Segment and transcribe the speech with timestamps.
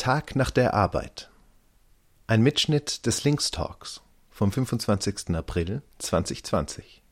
[0.00, 1.28] Tag nach der Arbeit.
[2.26, 5.36] Ein Mitschnitt des Links Talks vom 25.
[5.36, 7.02] April 2020.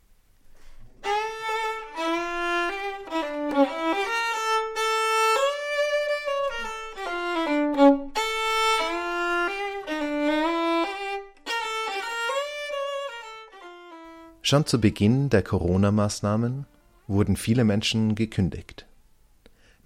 [14.40, 16.64] Schon zu Beginn der Corona-Maßnahmen
[17.06, 18.87] wurden viele Menschen gekündigt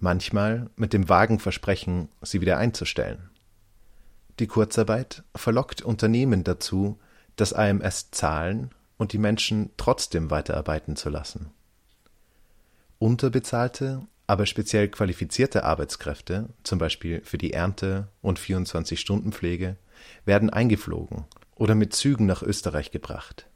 [0.03, 3.29] manchmal mit dem vagen Versprechen, sie wieder einzustellen.
[4.39, 6.99] Die Kurzarbeit verlockt Unternehmen dazu,
[7.35, 11.51] das AMS zahlen und die Menschen trotzdem weiterarbeiten zu lassen.
[12.99, 19.77] Unterbezahlte, aber speziell qualifizierte Arbeitskräfte, zum Beispiel für die Ernte und 24-Stunden-Pflege,
[20.25, 21.25] werden eingeflogen
[21.55, 23.47] oder mit Zügen nach Österreich gebracht.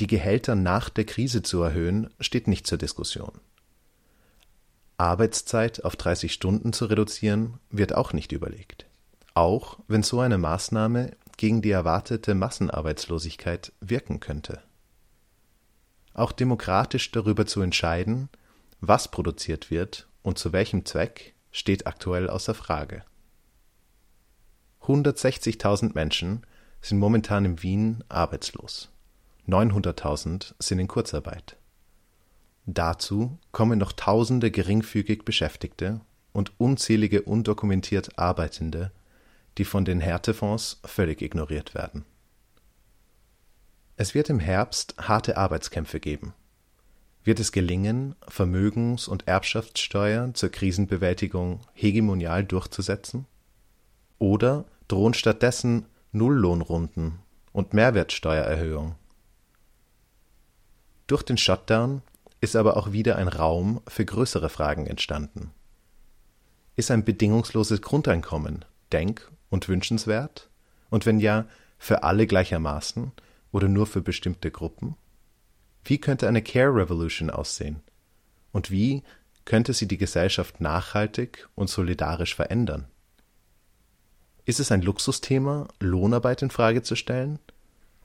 [0.00, 3.40] Die Gehälter nach der Krise zu erhöhen, steht nicht zur Diskussion.
[4.96, 8.86] Arbeitszeit auf 30 Stunden zu reduzieren, wird auch nicht überlegt.
[9.34, 14.62] Auch wenn so eine Maßnahme gegen die erwartete Massenarbeitslosigkeit wirken könnte.
[16.14, 18.28] Auch demokratisch darüber zu entscheiden,
[18.80, 23.04] was produziert wird und zu welchem Zweck, steht aktuell außer Frage.
[24.82, 26.44] 160.000 Menschen
[26.82, 28.90] sind momentan in Wien arbeitslos.
[29.48, 31.56] 900.000 sind in Kurzarbeit.
[32.66, 36.00] Dazu kommen noch tausende geringfügig Beschäftigte
[36.32, 38.90] und unzählige undokumentiert Arbeitende,
[39.58, 42.04] die von den Härtefonds völlig ignoriert werden.
[43.96, 46.34] Es wird im Herbst harte Arbeitskämpfe geben.
[47.22, 53.26] Wird es gelingen, Vermögens- und Erbschaftssteuer zur Krisenbewältigung hegemonial durchzusetzen?
[54.18, 57.20] Oder drohen stattdessen Nulllohnrunden
[57.52, 58.96] und Mehrwertsteuererhöhung?
[61.06, 62.02] Durch den Shutdown
[62.44, 65.50] ist aber auch wieder ein Raum für größere Fragen entstanden.
[66.76, 70.50] Ist ein bedingungsloses Grundeinkommen denk- und wünschenswert?
[70.90, 71.46] Und wenn ja,
[71.78, 73.12] für alle gleichermaßen
[73.52, 74.96] oder nur für bestimmte Gruppen?
[75.84, 77.82] Wie könnte eine Care Revolution aussehen?
[78.52, 79.02] Und wie
[79.44, 82.86] könnte sie die Gesellschaft nachhaltig und solidarisch verändern?
[84.44, 87.38] Ist es ein Luxusthema, Lohnarbeit in Frage zu stellen?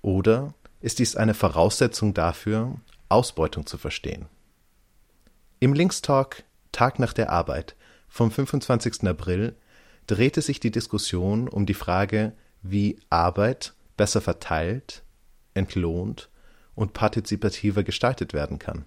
[0.01, 2.75] Oder ist dies eine Voraussetzung dafür,
[3.09, 4.28] Ausbeutung zu verstehen.
[5.59, 7.75] Im Linkstalk Tag nach der Arbeit
[8.08, 9.08] vom 25.
[9.08, 9.56] April
[10.08, 15.03] drehte sich die Diskussion um die Frage, wie Arbeit besser verteilt,
[15.53, 16.30] entlohnt
[16.75, 18.86] und partizipativer gestaltet werden kann.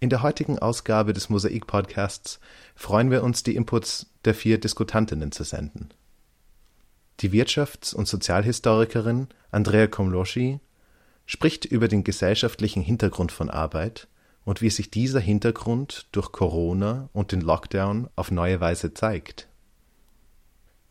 [0.00, 2.38] In der heutigen Ausgabe des Mosaik Podcasts
[2.76, 5.88] freuen wir uns, die Inputs der vier Diskutantinnen zu senden.
[7.20, 10.60] Die Wirtschafts- und Sozialhistorikerin Andrea Komloschi
[11.28, 14.08] spricht über den gesellschaftlichen Hintergrund von Arbeit
[14.46, 19.46] und wie sich dieser Hintergrund durch Corona und den Lockdown auf neue Weise zeigt.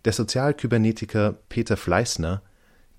[0.06, 2.44] Der Sozialkybernetiker Peter Fleißner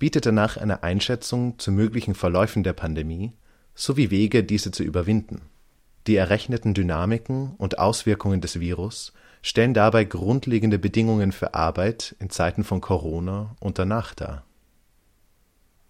[0.00, 3.32] bietet danach eine Einschätzung zu möglichen Verläufen der Pandemie
[3.76, 5.42] sowie Wege, diese zu überwinden.
[6.08, 9.12] Die errechneten Dynamiken und Auswirkungen des Virus
[9.42, 14.42] stellen dabei grundlegende Bedingungen für Arbeit in Zeiten von Corona und danach dar.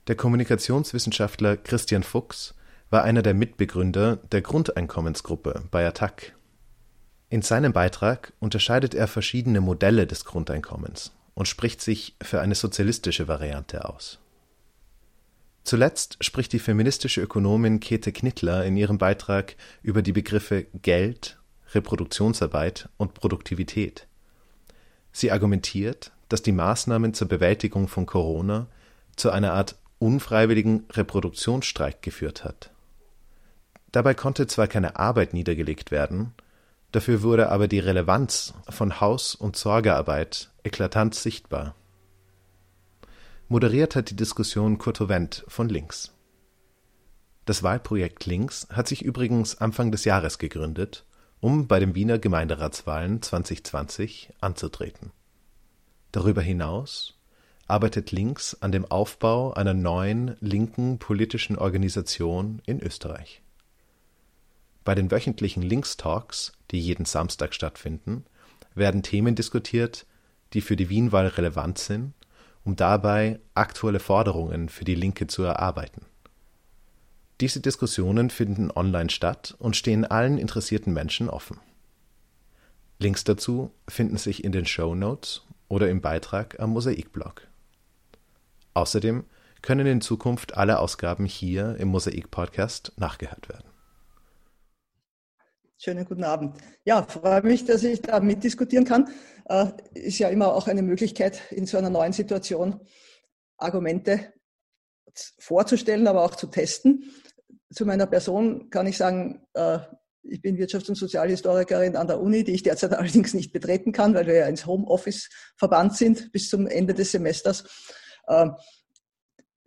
[0.08, 2.54] Der Kommunikationswissenschaftler Christian Fuchs
[2.88, 6.34] war einer der Mitbegründer der Grundeinkommensgruppe bei Attac.
[7.28, 13.28] In seinem Beitrag unterscheidet er verschiedene Modelle des Grundeinkommens und spricht sich für eine sozialistische
[13.28, 14.18] Variante aus.
[15.62, 21.38] Zuletzt spricht die feministische Ökonomin Käthe Knittler in ihrem Beitrag über die Begriffe Geld,
[21.74, 24.06] Reproduktionsarbeit und Produktivität.
[25.12, 28.68] Sie argumentiert, dass die Maßnahmen zur Bewältigung von Corona
[29.16, 32.70] zu einer Art unfreiwilligen Reproduktionsstreik geführt hat.
[33.92, 36.34] Dabei konnte zwar keine Arbeit niedergelegt werden,
[36.92, 41.74] dafür wurde aber die Relevanz von Haus- und Sorgearbeit eklatant sichtbar.
[43.48, 46.12] Moderiert hat die Diskussion Kurt Wendt von Links.
[47.46, 51.06] Das Wahlprojekt Links hat sich übrigens Anfang des Jahres gegründet,
[51.40, 55.12] um bei den Wiener Gemeinderatswahlen 2020 anzutreten.
[56.12, 57.17] Darüber hinaus
[57.68, 63.42] arbeitet Links an dem Aufbau einer neuen linken politischen Organisation in Österreich.
[64.84, 68.24] Bei den wöchentlichen Links-Talks, die jeden Samstag stattfinden,
[68.74, 70.06] werden Themen diskutiert,
[70.54, 72.14] die für die Wienwahl relevant sind,
[72.64, 76.06] um dabei aktuelle Forderungen für die Linke zu erarbeiten.
[77.40, 81.60] Diese Diskussionen finden online statt und stehen allen interessierten Menschen offen.
[82.98, 87.46] Links dazu finden sich in den Show Notes oder im Beitrag am Mosaikblog.
[88.78, 89.24] Außerdem
[89.60, 93.68] können in Zukunft alle Ausgaben hier im Mosaik Podcast nachgehört werden.
[95.78, 96.56] Schönen guten Abend.
[96.84, 99.10] Ja, freue mich, dass ich da mitdiskutieren kann.
[99.46, 102.80] Äh, ist ja immer auch eine Möglichkeit, in so einer neuen Situation
[103.56, 104.32] Argumente
[105.40, 107.02] vorzustellen, aber auch zu testen.
[107.72, 109.80] Zu meiner Person kann ich sagen, äh,
[110.22, 114.14] ich bin Wirtschafts- und Sozialhistorikerin an der Uni, die ich derzeit allerdings nicht betreten kann,
[114.14, 117.64] weil wir ja ins Homeoffice verbannt sind bis zum Ende des Semesters.
[118.28, 118.50] Äh,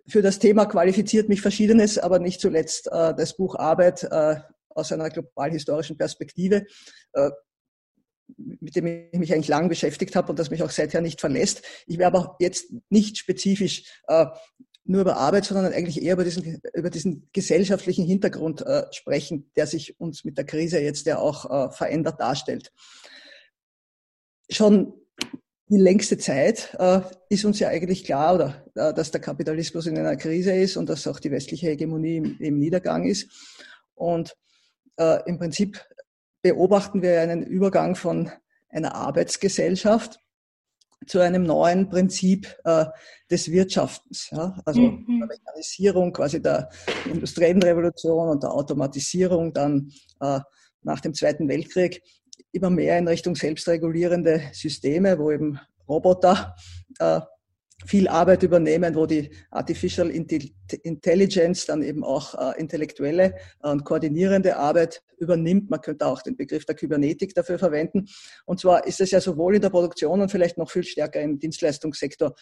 [0.07, 4.35] für das Thema qualifiziert mich Verschiedenes, aber nicht zuletzt äh, das Buch Arbeit äh,
[4.69, 6.65] aus einer globalhistorischen Perspektive,
[7.13, 7.29] äh,
[8.37, 11.63] mit dem ich mich eigentlich lang beschäftigt habe und das mich auch seither nicht verlässt.
[11.85, 13.83] Ich werde aber jetzt nicht spezifisch
[14.83, 19.67] nur über Arbeit, sondern eigentlich eher über diesen, über diesen gesellschaftlichen Hintergrund äh, sprechen, der
[19.67, 22.71] sich uns mit der Krise jetzt ja auch äh, verändert darstellt.
[24.49, 24.93] Schon
[25.71, 29.97] die längste Zeit äh, ist uns ja eigentlich klar, oder, äh, dass der Kapitalismus in
[29.97, 33.31] einer Krise ist und dass auch die westliche Hegemonie im, im Niedergang ist.
[33.95, 34.35] Und
[34.97, 35.81] äh, im Prinzip
[36.41, 38.29] beobachten wir einen Übergang von
[38.69, 40.19] einer Arbeitsgesellschaft
[41.07, 42.85] zu einem neuen Prinzip äh,
[43.29, 44.29] des Wirtschaftens.
[44.31, 44.57] Ja?
[44.65, 45.19] Also mhm.
[45.19, 46.69] der Mechanisierung quasi der
[47.05, 49.89] industriellen Revolution und der Automatisierung dann
[50.19, 50.41] äh,
[50.83, 52.03] nach dem Zweiten Weltkrieg
[52.51, 56.55] immer mehr in Richtung selbstregulierende Systeme, wo eben Roboter
[56.99, 57.21] äh,
[57.85, 65.01] viel Arbeit übernehmen, wo die Artificial Intelligence dann eben auch äh, intellektuelle und koordinierende Arbeit
[65.17, 65.69] übernimmt.
[65.69, 68.07] Man könnte auch den Begriff der Kybernetik dafür verwenden.
[68.45, 71.39] Und zwar ist es ja sowohl in der Produktion und vielleicht noch viel stärker im
[71.39, 72.35] Dienstleistungssektor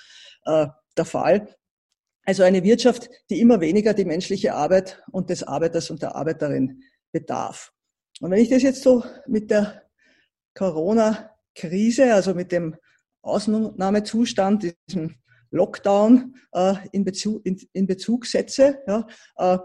[0.45, 0.67] äh,
[0.97, 1.55] der Fall.
[2.25, 6.83] Also eine Wirtschaft, die immer weniger die menschliche Arbeit und des Arbeiters und der Arbeiterin
[7.11, 7.71] bedarf.
[8.19, 9.88] Und wenn ich das jetzt so mit der
[10.59, 12.75] Corona-Krise, also mit dem
[13.21, 15.15] Ausnahmezustand, diesem
[15.51, 18.79] Lockdown äh, in, Bezug, in, in Bezug setze.
[18.85, 19.07] Ja,
[19.37, 19.57] äh,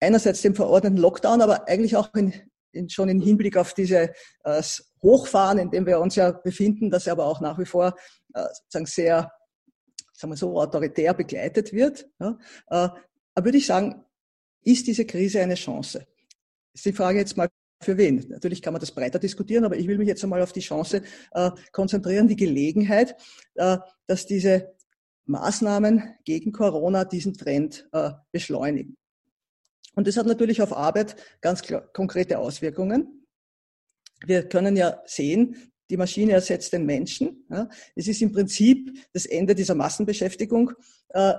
[0.00, 2.34] einerseits dem verordneten Lockdown, aber eigentlich auch in,
[2.72, 4.10] in, schon im Hinblick auf dieses
[4.42, 4.62] äh,
[5.00, 7.94] Hochfahren, in dem wir uns ja befinden, das aber auch nach wie vor
[8.34, 9.30] äh, sozusagen sehr,
[10.12, 12.08] sagen wir so, autoritär begleitet wird.
[12.18, 12.36] Ja,
[12.70, 12.88] äh,
[13.40, 14.04] würde ich sagen,
[14.64, 16.04] ist diese Krise eine Chance?
[16.74, 17.48] Ist die Frage jetzt mal
[17.80, 18.24] für wen?
[18.28, 21.02] Natürlich kann man das breiter diskutieren, aber ich will mich jetzt einmal auf die Chance
[21.32, 23.16] äh, konzentrieren, die Gelegenheit,
[23.54, 24.74] äh, dass diese
[25.26, 28.96] Maßnahmen gegen Corona diesen Trend äh, beschleunigen.
[29.94, 33.26] Und das hat natürlich auf Arbeit ganz klar, konkrete Auswirkungen.
[34.24, 37.46] Wir können ja sehen, die Maschine ersetzt den Menschen.
[37.50, 37.68] Ja.
[37.94, 40.72] Es ist im Prinzip das Ende dieser Massenbeschäftigung
[41.10, 41.34] äh,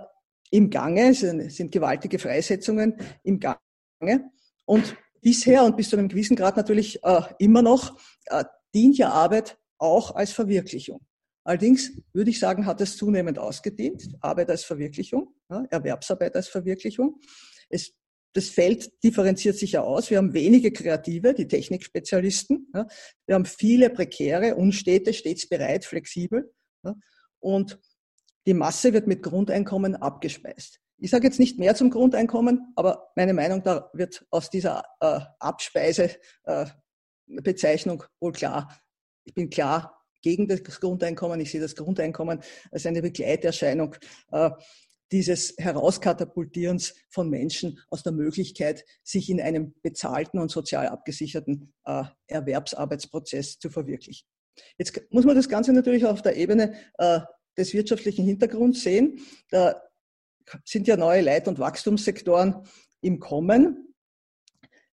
[0.51, 1.09] im Gange.
[1.09, 4.31] Es sind gewaltige Freisetzungen im Gange.
[4.65, 8.43] Und bisher und bis zu einem gewissen Grad natürlich äh, immer noch äh,
[8.73, 11.05] dient ja Arbeit auch als Verwirklichung.
[11.43, 14.09] Allerdings würde ich sagen, hat es zunehmend ausgedehnt.
[14.19, 17.21] Arbeit als Verwirklichung, ja, Erwerbsarbeit als Verwirklichung.
[17.69, 17.93] Es,
[18.33, 20.09] das Feld differenziert sich ja aus.
[20.09, 22.67] Wir haben wenige Kreative, die Technikspezialisten.
[22.73, 22.85] Ja.
[23.25, 26.53] Wir haben viele prekäre, unstete, stets bereit, flexibel.
[26.83, 26.95] Ja.
[27.39, 27.79] Und
[28.45, 30.79] die Masse wird mit Grundeinkommen abgespeist.
[30.99, 35.19] Ich sage jetzt nicht mehr zum Grundeinkommen, aber meine Meinung da wird aus dieser äh,
[35.39, 38.75] Abspeisebezeichnung äh, wohl klar.
[39.23, 41.39] Ich bin klar gegen das Grundeinkommen.
[41.39, 42.41] Ich sehe das Grundeinkommen
[42.71, 43.95] als eine Begleiterscheinung
[44.31, 44.49] äh,
[45.11, 52.03] dieses Herauskatapultierens von Menschen aus der Möglichkeit, sich in einem bezahlten und sozial abgesicherten äh,
[52.27, 54.27] Erwerbsarbeitsprozess zu verwirklichen.
[54.77, 57.19] Jetzt muss man das Ganze natürlich auf der Ebene äh,
[57.57, 59.19] des wirtschaftlichen Hintergrunds sehen.
[59.49, 59.81] Da
[60.63, 62.63] sind ja neue Leit- und Wachstumssektoren
[63.01, 63.87] im Kommen.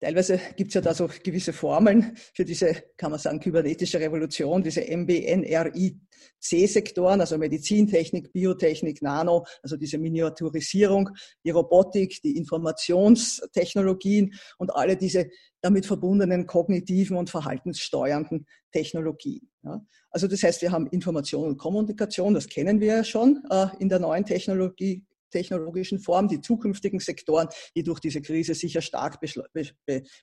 [0.01, 4.63] Teilweise gibt es ja da so gewisse Formeln für diese, kann man sagen, kybernetische Revolution,
[4.63, 11.09] diese MBNRI-C-Sektoren, also Medizintechnik, Biotechnik, Nano, also diese Miniaturisierung,
[11.43, 15.29] die Robotik, die Informationstechnologien und alle diese
[15.61, 19.51] damit verbundenen kognitiven und verhaltenssteuernden Technologien.
[19.63, 19.85] Ja.
[20.11, 23.89] Also das heißt, wir haben Information und Kommunikation, das kennen wir ja schon äh, in
[23.89, 29.19] der neuen Technologie, technologischen Form, die zukünftigen Sektoren, die durch diese Krise sicher stark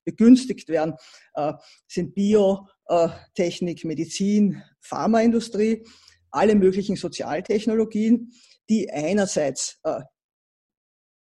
[0.05, 0.95] begünstigt werden,
[1.35, 1.53] äh,
[1.87, 5.85] sind Biotechnik, Medizin, Pharmaindustrie,
[6.31, 8.33] alle möglichen Sozialtechnologien,
[8.69, 10.01] die einerseits äh,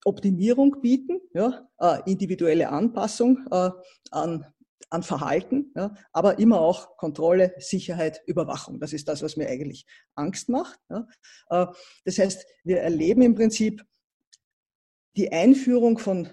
[0.05, 3.45] Optimierung bieten, ja, äh, individuelle Anpassung
[4.11, 4.45] an
[4.89, 8.79] an Verhalten, ja, aber immer auch Kontrolle, Sicherheit, Überwachung.
[8.79, 10.79] Das ist das, was mir eigentlich Angst macht.
[10.89, 11.07] Ja.
[11.49, 11.67] Äh,
[12.05, 13.83] das heißt, wir erleben im Prinzip
[15.15, 16.29] die Einführung von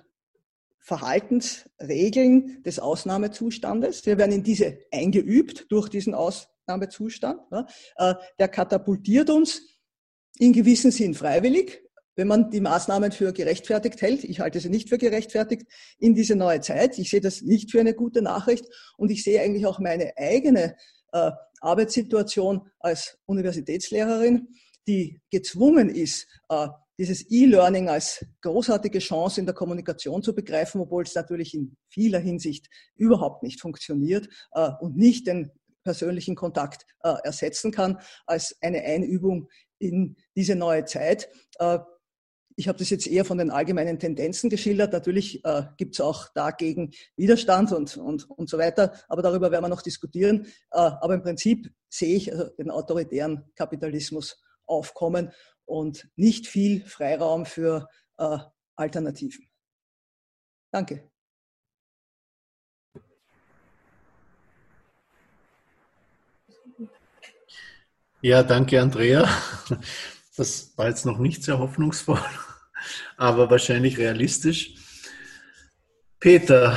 [0.78, 4.04] Verhaltensregeln des Ausnahmezustandes.
[4.04, 7.40] Wir werden in diese eingeübt durch diesen Ausnahmezustand.
[7.50, 7.66] Ja.
[7.96, 9.62] Äh, der katapultiert uns
[10.38, 11.83] in gewissem Sinn freiwillig
[12.16, 14.25] wenn man die Maßnahmen für gerechtfertigt hält.
[14.25, 15.66] Ich halte sie nicht für gerechtfertigt
[15.99, 16.99] in diese neue Zeit.
[16.99, 18.66] Ich sehe das nicht für eine gute Nachricht
[18.97, 20.76] und ich sehe eigentlich auch meine eigene
[21.12, 21.30] äh,
[21.61, 24.49] Arbeitssituation als Universitätslehrerin,
[24.87, 26.68] die gezwungen ist, äh,
[26.99, 32.21] dieses E-Learning als großartige Chance in der Kommunikation zu begreifen, obwohl es natürlich in vieler
[32.21, 35.50] Hinsicht überhaupt nicht funktioniert äh, und nicht den
[35.83, 41.28] persönlichen Kontakt äh, ersetzen kann, als eine Einübung in diese neue Zeit.
[42.56, 44.92] Ich habe das jetzt eher von den allgemeinen Tendenzen geschildert.
[44.92, 49.64] Natürlich äh, gibt es auch dagegen Widerstand und, und, und so weiter, aber darüber werden
[49.64, 50.46] wir noch diskutieren.
[50.70, 55.32] Äh, aber im Prinzip sehe ich also den autoritären Kapitalismus aufkommen
[55.64, 58.38] und nicht viel Freiraum für äh,
[58.76, 59.49] Alternativen.
[60.70, 61.11] Danke.
[68.20, 69.28] Ja, danke, Andrea.
[70.36, 72.20] Das war jetzt noch nicht sehr hoffnungsvoll,
[73.16, 74.74] aber wahrscheinlich realistisch.
[76.18, 76.76] Peter.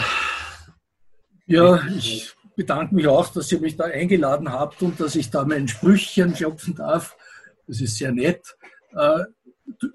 [1.45, 5.45] Ja, ich bedanke mich auch, dass ihr mich da eingeladen habt und dass ich da
[5.45, 7.15] mein Sprüchchen klopfen darf.
[7.65, 8.55] Das ist sehr nett.
[8.93, 9.23] Äh,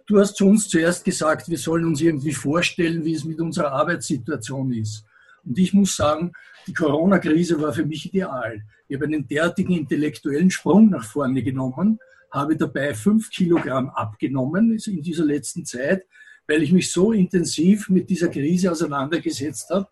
[0.06, 3.72] du hast zu uns zuerst gesagt, wir sollen uns irgendwie vorstellen, wie es mit unserer
[3.72, 5.04] Arbeitssituation ist.
[5.44, 6.32] Und ich muss sagen,
[6.66, 8.62] die Corona-Krise war für mich ideal.
[8.88, 11.98] Ich habe einen derartigen intellektuellen Sprung nach vorne genommen,
[12.32, 16.06] habe dabei fünf Kilogramm abgenommen in dieser letzten Zeit,
[16.48, 19.86] weil ich mich so intensiv mit dieser Krise auseinandergesetzt habe.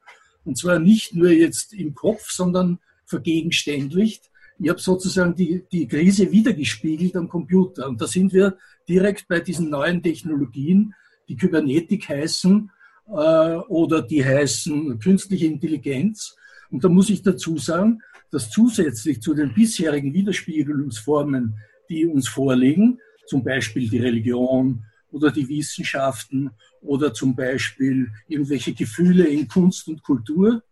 [0.44, 4.30] Und zwar nicht nur jetzt im Kopf, sondern vergegenständlicht.
[4.58, 7.88] Ich habe sozusagen die, die Krise wiedergespiegelt am Computer.
[7.88, 8.56] Und da sind wir
[8.88, 10.94] direkt bei diesen neuen Technologien,
[11.28, 12.70] die Kybernetik heißen
[13.08, 16.36] äh, oder die heißen künstliche Intelligenz.
[16.70, 21.56] Und da muss ich dazu sagen, dass zusätzlich zu den bisherigen Widerspiegelungsformen
[21.90, 29.24] die uns vorliegen, zum Beispiel die Religion oder die Wissenschaften oder zum Beispiel irgendwelche Gefühle
[29.24, 30.62] in Kunst und Kultur.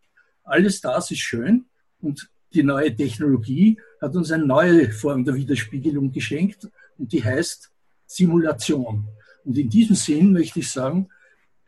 [0.45, 1.67] Alles das ist schön
[2.01, 7.71] und die neue Technologie hat uns eine neue Form der Widerspiegelung geschenkt und die heißt
[8.07, 9.07] Simulation.
[9.45, 11.09] Und in diesem Sinn möchte ich sagen,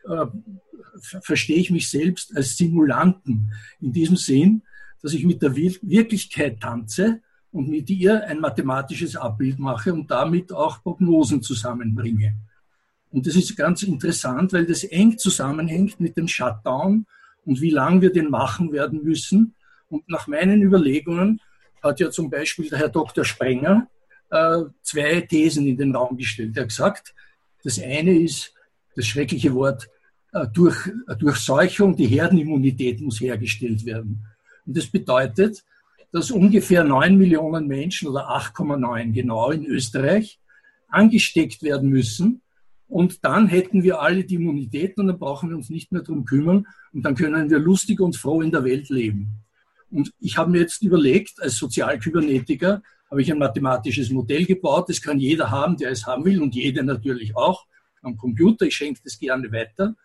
[0.05, 0.25] äh,
[1.21, 3.53] verstehe ich mich selbst als Simulanten.
[3.79, 4.63] In diesem Sinn,
[5.01, 10.51] dass ich mit der Wirklichkeit tanze und mit ihr ein mathematisches Abbild mache und damit
[10.53, 12.35] auch Prognosen zusammenbringe.
[13.11, 17.05] Und das ist ganz interessant, weil das eng zusammenhängt mit dem Shutdown
[17.45, 19.53] und wie lange wir den machen werden müssen.
[19.89, 21.41] Und nach meinen Überlegungen
[21.83, 23.25] hat ja zum Beispiel der Herr Dr.
[23.25, 23.87] Sprenger
[24.29, 26.55] äh, zwei Thesen in den Raum gestellt.
[26.55, 27.13] Er hat gesagt,
[27.63, 28.53] das eine ist
[28.95, 29.89] das schreckliche Wort
[30.31, 34.25] äh, durch, äh, Durchseuchung, die Herdenimmunität muss hergestellt werden.
[34.65, 35.63] Und das bedeutet,
[36.11, 40.39] dass ungefähr 9 Millionen Menschen oder 8,9 genau in Österreich
[40.89, 42.41] angesteckt werden müssen.
[42.87, 46.25] Und dann hätten wir alle die Immunität und dann brauchen wir uns nicht mehr darum
[46.25, 49.29] kümmern und dann können wir lustig und froh in der Welt leben.
[49.89, 54.89] Und ich habe mir jetzt überlegt, als Sozialkybernetiker habe ich ein mathematisches Modell gebaut.
[54.89, 57.65] Das kann jeder haben, der es haben will und jeder natürlich auch
[58.01, 58.65] am Computer.
[58.65, 59.95] Ich schenke das gerne weiter.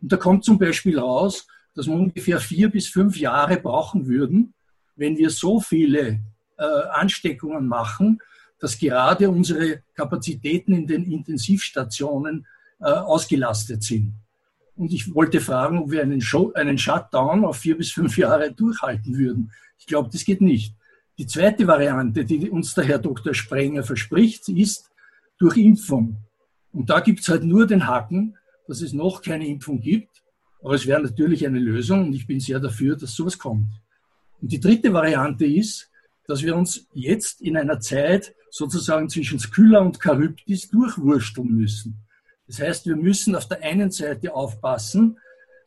[0.00, 4.54] Und da kommt zum Beispiel raus, dass wir ungefähr vier bis fünf Jahre brauchen würden,
[4.96, 6.20] wenn wir so viele
[6.58, 8.18] äh, Ansteckungen machen,
[8.58, 12.46] dass gerade unsere Kapazitäten in den Intensivstationen
[12.80, 14.14] äh, ausgelastet sind.
[14.74, 18.52] Und ich wollte fragen, ob wir einen, Show, einen Shutdown auf vier bis fünf Jahre
[18.52, 19.52] durchhalten würden.
[19.78, 20.74] Ich glaube, das geht nicht.
[21.18, 23.32] Die zweite Variante, die uns der Herr Dr.
[23.32, 24.90] Sprenger verspricht, ist
[25.38, 26.18] durch Impfung.
[26.72, 28.36] Und da gibt es halt nur den Haken,
[28.68, 30.22] dass es noch keine Impfung gibt.
[30.62, 33.68] Aber es wäre natürlich eine Lösung und ich bin sehr dafür, dass sowas kommt.
[34.40, 35.90] Und die dritte Variante ist,
[36.26, 41.98] dass wir uns jetzt in einer Zeit sozusagen zwischen Skylla und Charybdis durchwursteln müssen.
[42.46, 45.18] Das heißt, wir müssen auf der einen Seite aufpassen,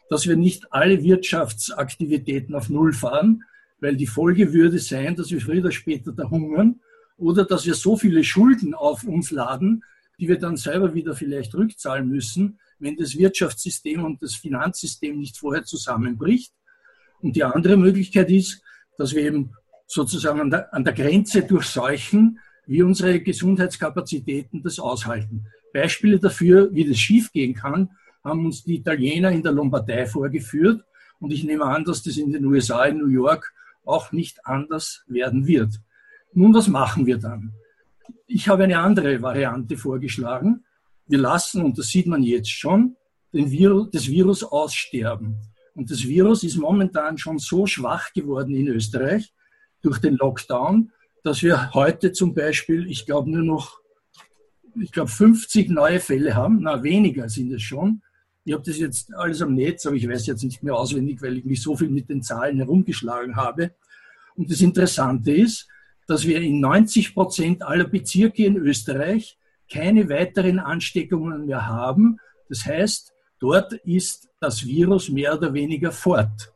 [0.10, 3.44] dass wir nicht alle Wirtschaftsaktivitäten auf Null fahren,
[3.80, 6.80] weil die Folge würde sein, dass wir früher oder später da hungern
[7.18, 9.84] oder dass wir so viele Schulden auf uns laden,
[10.20, 15.38] die wir dann selber wieder vielleicht rückzahlen müssen, wenn das Wirtschaftssystem und das Finanzsystem nicht
[15.38, 16.54] vorher zusammenbricht.
[17.22, 18.62] Und die andere Möglichkeit ist,
[18.98, 19.52] dass wir eben
[19.88, 25.48] sozusagen an der, an der Grenze durchseuchen, wie unsere Gesundheitskapazitäten das aushalten.
[25.74, 27.90] Beispiele dafür, wie das schiefgehen kann,
[28.24, 30.84] haben uns die Italiener in der Lombardei vorgeführt.
[31.20, 33.54] Und ich nehme an, dass das in den USA, in New York,
[33.86, 35.80] auch nicht anders werden wird.
[36.34, 37.54] Nun, was machen wir dann?
[38.28, 40.64] Ich habe eine andere Variante vorgeschlagen.
[41.08, 42.96] Wir lassen, und das sieht man jetzt schon,
[43.32, 45.38] Virus, das Virus aussterben.
[45.80, 49.34] Und das Virus ist momentan schon so schwach geworden in Österreich
[49.82, 50.92] durch den Lockdown,
[51.24, 53.80] dass wir heute zum Beispiel, ich glaube, nur noch
[54.82, 56.60] ich glaube, 50 neue Fälle haben.
[56.64, 58.02] Na, weniger sind es schon.
[58.44, 61.38] Ich habe das jetzt alles am Netz, aber ich weiß jetzt nicht mehr auswendig, weil
[61.38, 63.72] ich mich so viel mit den Zahlen herumgeschlagen habe.
[64.36, 65.66] Und das Interessante ist,
[66.08, 69.38] dass wir in 90 Prozent aller Bezirke in Österreich
[69.72, 72.20] keine weiteren Ansteckungen mehr haben.
[72.50, 76.54] Das heißt, dort ist das Virus mehr oder weniger fort.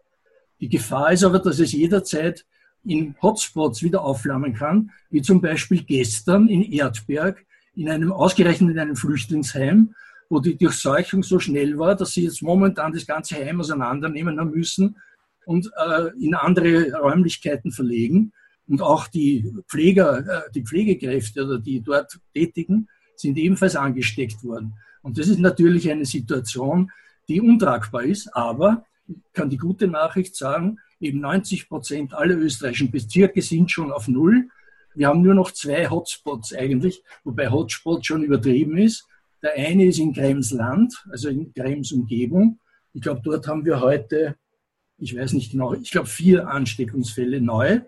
[0.59, 2.45] Die Gefahr ist aber, dass es jederzeit
[2.85, 8.79] in Hotspots wieder aufflammen kann, wie zum Beispiel gestern in Erdberg, in einem, ausgerechnet in
[8.79, 9.95] einem Flüchtlingsheim,
[10.29, 14.51] wo die Durchseuchung so schnell war, dass sie jetzt momentan das ganze Heim auseinandernehmen haben
[14.51, 14.97] müssen
[15.45, 18.33] und äh, in andere Räumlichkeiten verlegen.
[18.67, 24.73] Und auch die Pfleger, äh, die Pflegekräfte oder die dort Tätigen sind ebenfalls angesteckt worden.
[25.03, 26.91] Und das ist natürlich eine Situation,
[27.27, 32.89] die untragbar ist, aber ich kann die gute Nachricht sagen, eben 90 Prozent aller österreichischen
[32.89, 34.47] Bezirke sind schon auf Null.
[34.95, 39.05] Wir haben nur noch zwei Hotspots eigentlich, wobei Hotspot schon übertrieben ist.
[39.41, 42.59] Der eine ist in Krems Land, also in Krems Umgebung.
[42.93, 44.37] Ich glaube, dort haben wir heute,
[44.97, 47.81] ich weiß nicht genau, ich glaube vier Ansteckungsfälle neu.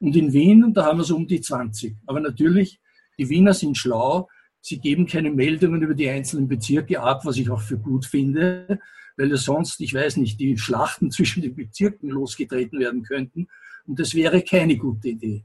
[0.00, 1.96] Und in Wien, da haben wir so um die 20.
[2.06, 2.78] Aber natürlich,
[3.18, 4.28] die Wiener sind schlau.
[4.60, 8.80] Sie geben keine Meldungen über die einzelnen Bezirke ab, was ich auch für gut finde,
[9.16, 13.48] weil sonst, ich weiß nicht, die Schlachten zwischen den Bezirken losgetreten werden könnten.
[13.86, 15.44] Und das wäre keine gute Idee.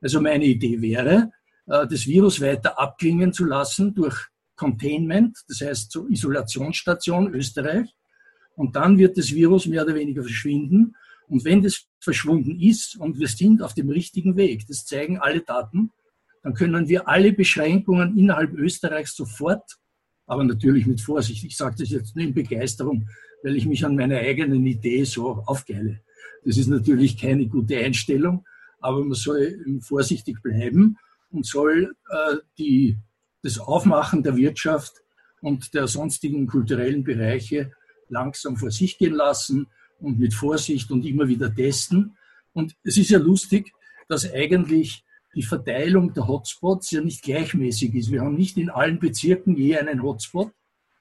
[0.00, 1.32] Also meine Idee wäre,
[1.66, 7.88] äh, das Virus weiter abklingen zu lassen durch Containment, das heißt zur Isolationsstation Österreich.
[8.56, 10.94] Und dann wird das Virus mehr oder weniger verschwinden.
[11.28, 15.40] Und wenn das verschwunden ist und wir sind auf dem richtigen Weg, das zeigen alle
[15.40, 15.92] Daten,
[16.42, 19.76] dann können wir alle Beschränkungen innerhalb Österreichs sofort,
[20.26, 23.08] aber natürlich mit Vorsicht, ich sage das jetzt nur in Begeisterung,
[23.42, 26.00] weil ich mich an meiner eigenen Idee so aufgeile.
[26.44, 28.44] Das ist natürlich keine gute Einstellung,
[28.80, 30.96] aber man soll vorsichtig bleiben
[31.30, 32.96] und soll äh, die,
[33.42, 34.94] das Aufmachen der Wirtschaft
[35.42, 37.72] und der sonstigen kulturellen Bereiche
[38.08, 39.66] langsam vor sich gehen lassen
[39.98, 42.16] und mit Vorsicht und immer wieder testen.
[42.52, 43.72] Und es ist ja lustig,
[44.08, 48.10] dass eigentlich die Verteilung der Hotspots ja nicht gleichmäßig ist.
[48.10, 50.52] Wir haben nicht in allen Bezirken je einen Hotspot,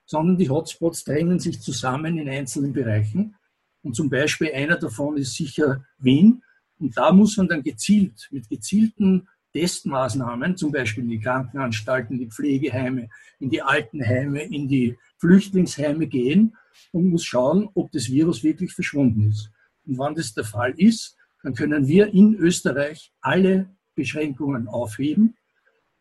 [0.06, 3.36] sondern die Hotspots drängen sich zusammen in einzelnen Bereichen.
[3.82, 6.44] Und zum Beispiel einer davon ist sicher Wien.
[6.80, 12.26] Und da muss man dann gezielt, mit gezielten Testmaßnahmen, zum Beispiel in die Krankenanstalten, in
[12.26, 16.56] die Pflegeheime, in die Altenheime, in die Flüchtlingsheime gehen
[16.92, 19.52] und muss schauen, ob das Virus wirklich verschwunden ist.
[19.86, 25.36] Und wann das der Fall ist, dann können wir in Österreich alle Beschränkungen aufheben.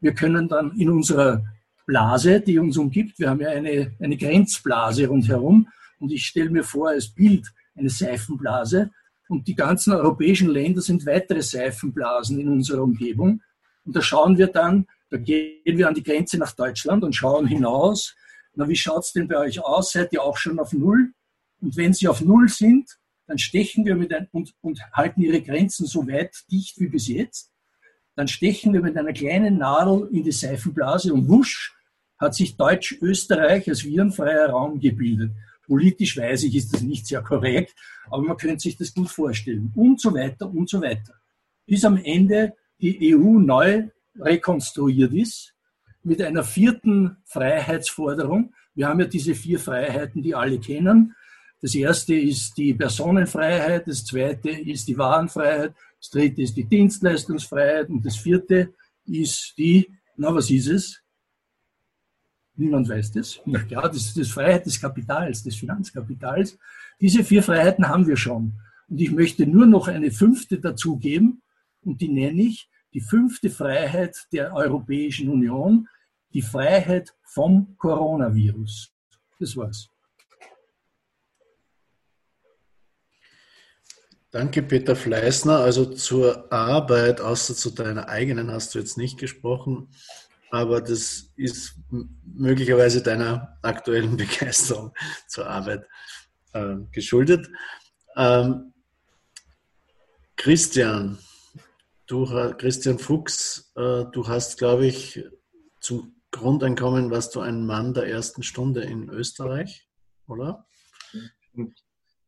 [0.01, 1.45] Wir können dann in unserer
[1.87, 6.63] Blase, die uns umgibt, wir haben ja eine, eine Grenzblase rundherum und ich stelle mir
[6.63, 8.91] vor als Bild eine Seifenblase
[9.29, 13.43] und die ganzen europäischen Länder sind weitere Seifenblasen in unserer Umgebung.
[13.85, 17.47] Und da schauen wir dann, da gehen wir an die Grenze nach Deutschland und schauen
[17.47, 18.15] hinaus.
[18.55, 19.93] Na, wie schaut es denn bei euch aus?
[19.93, 21.13] Seid ihr auch schon auf Null?
[21.61, 25.43] Und wenn sie auf Null sind, dann stechen wir mit ein, und, und halten ihre
[25.43, 27.51] Grenzen so weit dicht wie bis jetzt
[28.19, 31.77] dann stechen wir mit einer kleinen Nadel in die Seifenblase und wusch
[32.19, 35.31] hat sich Deutsch-Österreich als virenfreier Raum gebildet.
[35.65, 37.77] Politisch weiß ich, ist das nicht sehr korrekt,
[38.11, 39.73] aber man könnte sich das gut vorstellen.
[39.77, 41.15] Und so weiter und so weiter.
[41.65, 43.87] Bis am Ende die EU neu
[44.19, 45.55] rekonstruiert ist
[46.03, 48.53] mit einer vierten Freiheitsforderung.
[48.75, 51.15] Wir haben ja diese vier Freiheiten, die alle kennen.
[51.61, 57.89] Das erste ist die Personenfreiheit, das zweite ist die Warenfreiheit, das dritte ist die Dienstleistungsfreiheit
[57.91, 61.03] und das vierte ist die, na was ist es?
[62.55, 63.41] Niemand weiß das.
[63.47, 66.59] Na klar, das ist die Freiheit des Kapitals, des Finanzkapitals.
[67.01, 68.55] Diese vier Freiheiten haben wir schon.
[68.89, 71.43] Und ich möchte nur noch eine fünfte dazugeben
[71.83, 75.89] und die nenne ich die fünfte Freiheit der Europäischen Union,
[76.33, 78.93] die Freiheit vom Coronavirus.
[79.39, 79.89] Das war's.
[84.31, 85.59] Danke, Peter Fleißner.
[85.59, 89.89] Also zur Arbeit, außer zu deiner eigenen, hast du jetzt nicht gesprochen,
[90.51, 91.77] aber das ist
[92.23, 94.93] möglicherweise deiner aktuellen Begeisterung
[95.29, 95.87] zur Arbeit
[96.53, 97.49] äh, geschuldet.
[98.17, 98.75] Ähm,
[100.37, 101.19] Christian,
[102.07, 102.25] du,
[102.59, 105.25] Christian Fuchs, äh, du hast, glaube ich,
[105.81, 109.89] zum Grundeinkommen warst du ein Mann der ersten Stunde in Österreich,
[110.27, 110.67] oder?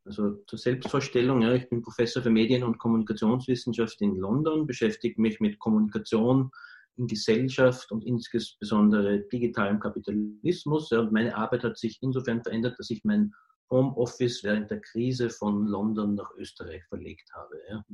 [0.04, 5.40] Also zur Selbstvorstellung, ja, ich bin Professor für Medien- und Kommunikationswissenschaft in London, beschäftige mich
[5.40, 6.50] mit Kommunikation
[6.96, 10.90] in Gesellschaft und insbesondere digitalem Kapitalismus.
[10.90, 13.32] Ja, und meine Arbeit hat sich insofern verändert, dass ich mein
[13.70, 17.56] Homeoffice während der Krise von London nach Österreich verlegt habe.
[17.68, 17.84] Ja.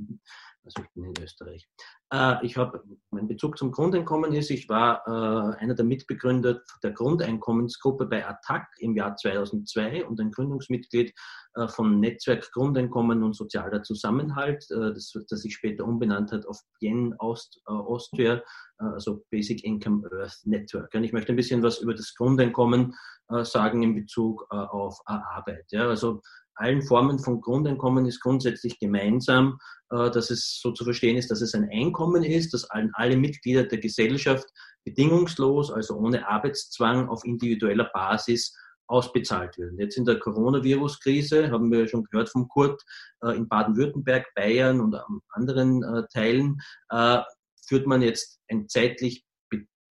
[0.64, 1.69] Also ich bin in Österreich.
[2.12, 6.92] Äh, ich habe Mein Bezug zum Grundeinkommen ist, ich war äh, einer der Mitbegründer der
[6.92, 11.12] Grundeinkommensgruppe bei ATTAC im Jahr 2002 und ein Gründungsmitglied
[11.57, 16.61] äh, vom Netzwerk Grundeinkommen und sozialer Zusammenhalt, äh, das, das sich später umbenannt hat auf
[16.81, 18.42] BIEN Ost, äh, Austria,
[18.79, 20.92] also Basic Income Earth Network.
[20.95, 22.95] Und ich möchte ein bisschen was über das Grundeinkommen
[23.42, 25.64] sagen in Bezug auf Arbeit.
[25.71, 26.21] Ja, also
[26.57, 31.55] allen Formen von Grundeinkommen ist grundsätzlich gemeinsam, dass es so zu verstehen ist, dass es
[31.55, 34.47] ein Einkommen ist, das allen, alle Mitglieder der Gesellschaft
[34.85, 38.55] bedingungslos, also ohne Arbeitszwang auf individueller Basis
[38.88, 39.79] ausbezahlt werden.
[39.79, 42.83] Jetzt in der Coronavirus-Krise haben wir schon gehört vom Kurt,
[43.22, 44.96] äh, in Baden-Württemberg, Bayern und
[45.31, 46.59] anderen äh, Teilen
[47.68, 49.25] führt man jetzt ein zeitlich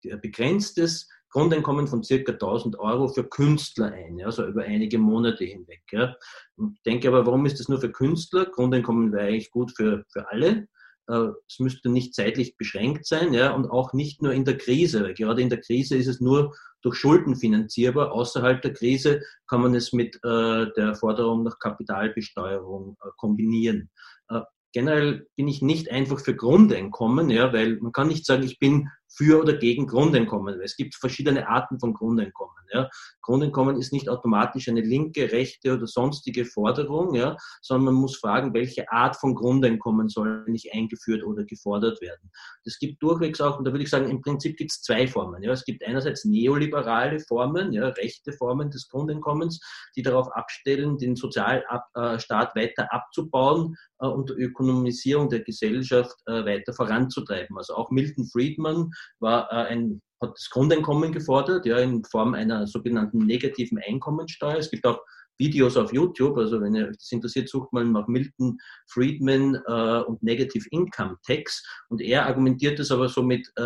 [0.02, 5.82] begrenztes Grundeinkommen von circa 1000 Euro für Künstler ein, also über einige Monate hinweg.
[5.90, 8.46] Ich denke aber, warum ist das nur für Künstler?
[8.46, 10.68] Grundeinkommen wäre eigentlich gut für, für alle.
[11.08, 15.02] Äh, es müsste nicht zeitlich beschränkt sein ja, und auch nicht nur in der Krise.
[15.02, 18.12] Weil gerade in der Krise ist es nur durch Schulden finanzierbar.
[18.12, 23.90] Außerhalb der Krise kann man es mit äh, der Forderung nach Kapitalbesteuerung äh, kombinieren.
[24.28, 24.40] Äh,
[24.72, 28.88] generell bin ich nicht einfach für Grundeinkommen, ja, weil man kann nicht sagen, ich bin
[29.14, 30.60] für oder gegen Grundeinkommen.
[30.60, 32.56] Es gibt verschiedene Arten von Grundeinkommen.
[32.72, 32.88] Ja.
[33.20, 38.54] Grundeinkommen ist nicht automatisch eine linke, rechte oder sonstige Forderung, ja, sondern man muss fragen,
[38.54, 42.30] welche Art von Grundeinkommen soll nicht eingeführt oder gefordert werden.
[42.64, 45.42] Es gibt durchwegs auch, und da würde ich sagen, im Prinzip gibt es zwei Formen.
[45.42, 45.52] Ja.
[45.52, 49.60] Es gibt einerseits neoliberale Formen, ja, rechte Formen des Grundeinkommens,
[49.94, 56.72] die darauf abstellen, den Sozialstaat weiter abzubauen äh, und die Ökonomisierung der Gesellschaft äh, weiter
[56.72, 57.56] voranzutreiben.
[57.56, 58.90] Also auch Milton Friedman
[59.20, 64.58] war äh, ein, hat das Grundeinkommen gefordert, ja, in Form einer sogenannten negativen Einkommensteuer.
[64.58, 65.00] Es gibt auch
[65.38, 70.00] Videos auf YouTube, also wenn ihr euch das interessiert, sucht mal nach Milton Friedman äh,
[70.02, 73.62] und Negative Income Tax und er argumentiert das aber so mit äh,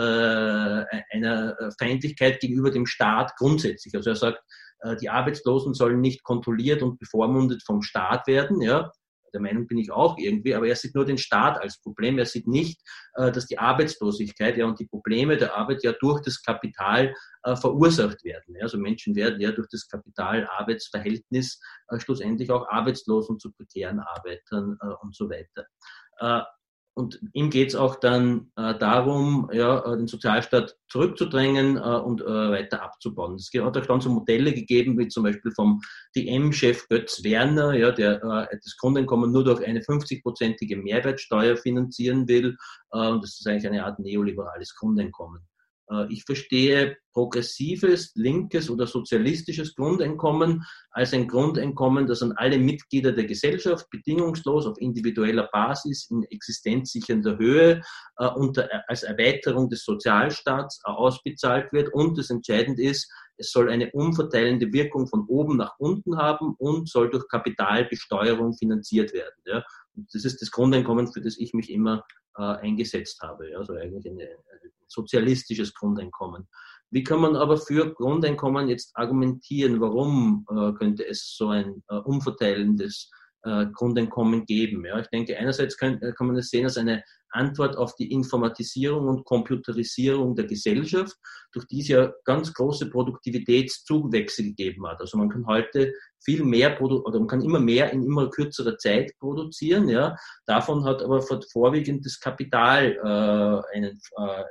[1.13, 3.95] einer Feindlichkeit gegenüber dem Staat grundsätzlich.
[3.95, 4.43] Also er sagt,
[4.81, 8.91] äh, die Arbeitslosen sollen nicht kontrolliert und bevormundet vom Staat werden, ja,
[9.37, 12.19] der Meinung bin ich auch irgendwie, aber er sieht nur den Staat als Problem.
[12.19, 12.81] Er sieht nicht,
[13.15, 17.55] äh, dass die Arbeitslosigkeit ja, und die Probleme der Arbeit ja durch das Kapital äh,
[17.55, 18.57] verursacht werden.
[18.63, 24.79] Also Menschen werden ja durch das Kapital-Arbeitsverhältnis äh, schlussendlich auch arbeitslos und zu prekären Arbeitern
[25.03, 25.67] und so weiter.
[26.99, 32.23] Und ihm geht es auch dann äh, darum, ja, äh, den Sozialstaat zurückzudrängen äh, und
[32.23, 33.35] äh, weiter abzubauen.
[33.35, 35.83] Es hat auch dann so Modelle gegeben, wie zum Beispiel vom
[36.17, 42.57] DM-Chef Götz Werner, ja, der äh, das Grundeinkommen nur durch eine 50-prozentige Mehrwertsteuer finanzieren will.
[42.93, 45.47] Äh, und das ist eigentlich eine Art neoliberales Grundeinkommen.
[45.91, 53.13] Äh, ich verstehe progressives, linkes oder sozialistisches Grundeinkommen als ein Grundeinkommen, das an alle Mitglieder
[53.13, 57.83] der Gesellschaft bedingungslos auf individueller Basis in existenzsichernder Höhe
[58.19, 61.93] äh, unter, als Erweiterung des Sozialstaats äh, ausbezahlt wird.
[61.95, 66.89] Und das Entscheidende ist, es soll eine umverteilende Wirkung von oben nach unten haben und
[66.89, 69.35] soll durch Kapitalbesteuerung finanziert werden.
[69.45, 69.65] Ja.
[70.13, 72.05] Das ist das Grundeinkommen, für das ich mich immer
[72.37, 73.51] äh, eingesetzt habe.
[73.51, 73.59] Ja.
[73.59, 74.29] Also eigentlich eine
[74.89, 76.49] sozialistisches Grundeinkommen.
[76.91, 79.81] Wie kann man aber für Grundeinkommen jetzt argumentieren?
[79.81, 83.11] Warum äh, könnte es so ein äh, umverteilendes
[83.47, 84.85] äh, Grundeinkommen geben?
[84.85, 88.11] Ja, ich denke, einerseits kann, äh, kann man es sehen als eine Antwort auf die
[88.11, 91.17] Informatisierung und Computerisierung der Gesellschaft,
[91.53, 95.01] durch die es ja ganz große Produktivitätszuwächse gegeben hat.
[95.01, 95.93] Also man kann heute
[96.25, 99.89] viel mehr oder man kann immer mehr in immer kürzerer Zeit produzieren.
[99.89, 100.17] Ja.
[100.47, 104.45] Davon hat aber vorwiegend das Kapital äh, einen, äh,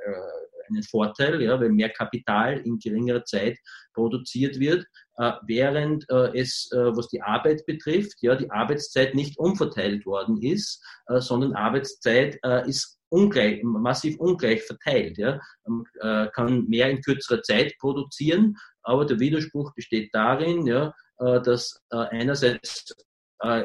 [0.68, 3.58] einen Vorteil, ja, weil mehr Kapital in geringerer Zeit
[3.94, 9.38] produziert wird, äh, während äh, es, äh, was die Arbeit betrifft, ja, die Arbeitszeit nicht
[9.38, 15.16] umverteilt worden ist, äh, sondern Arbeitszeit äh, ist ungleich, massiv ungleich verteilt.
[15.16, 15.40] Ja.
[15.66, 21.82] Man äh, kann mehr in kürzerer Zeit produzieren, aber der Widerspruch besteht darin, ja, dass
[21.88, 22.94] einerseits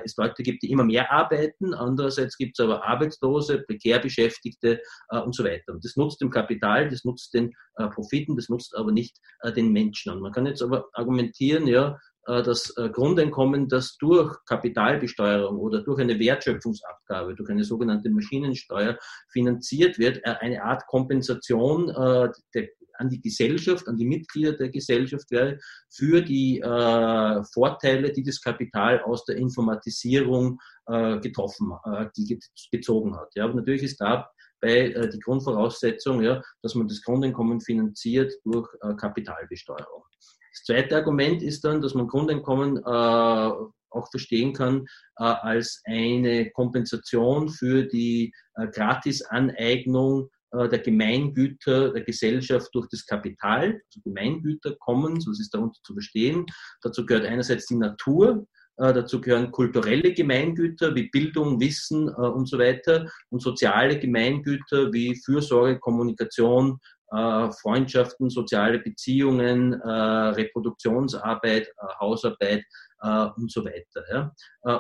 [0.04, 5.20] es Leute gibt, die immer mehr arbeiten, andererseits gibt es aber Arbeitslose, prekär Beschäftigte äh,
[5.20, 5.74] und so weiter.
[5.74, 9.52] Und das nutzt dem Kapital, das nutzt den äh, Profiten, das nutzt aber nicht äh,
[9.52, 10.12] den Menschen.
[10.12, 15.82] Und man kann jetzt aber argumentieren, ja, äh, das äh, Grundeinkommen, das durch Kapitalbesteuerung oder
[15.82, 18.98] durch eine Wertschöpfungsabgabe, durch eine sogenannte Maschinensteuer
[19.32, 21.92] finanziert wird, eine Art Kompensation
[23.02, 28.40] an die Gesellschaft, an die Mitglieder der Gesellschaft wäre, für die äh, Vorteile, die das
[28.40, 32.06] Kapital aus der Informatisierung äh, getroffen, äh,
[32.72, 33.30] gezogen hat.
[33.36, 34.28] Ja, aber natürlich ist dabei
[34.62, 36.22] äh, die Grundvoraussetzung,
[36.62, 40.04] dass man das Grundeinkommen finanziert durch äh, Kapitalbesteuerung.
[40.52, 43.52] Das zweite Argument ist dann, dass man Grundeinkommen äh,
[43.94, 44.86] auch verstehen kann
[45.18, 53.68] äh, als eine Kompensation für die äh, Gratisaneignung der Gemeingüter der Gesellschaft durch das Kapital,
[53.68, 56.46] also Gemeingüter kommen, so ist darunter zu verstehen.
[56.82, 58.46] Dazu gehört einerseits die Natur,
[58.82, 64.92] äh, dazu gehören kulturelle Gemeingüter wie Bildung, Wissen äh, und so weiter und soziale Gemeingüter
[64.92, 71.70] wie Fürsorge, Kommunikation, äh, Freundschaften, soziale Beziehungen, Reproduktionsarbeit,
[72.00, 72.64] Hausarbeit
[73.36, 74.34] und so weiter.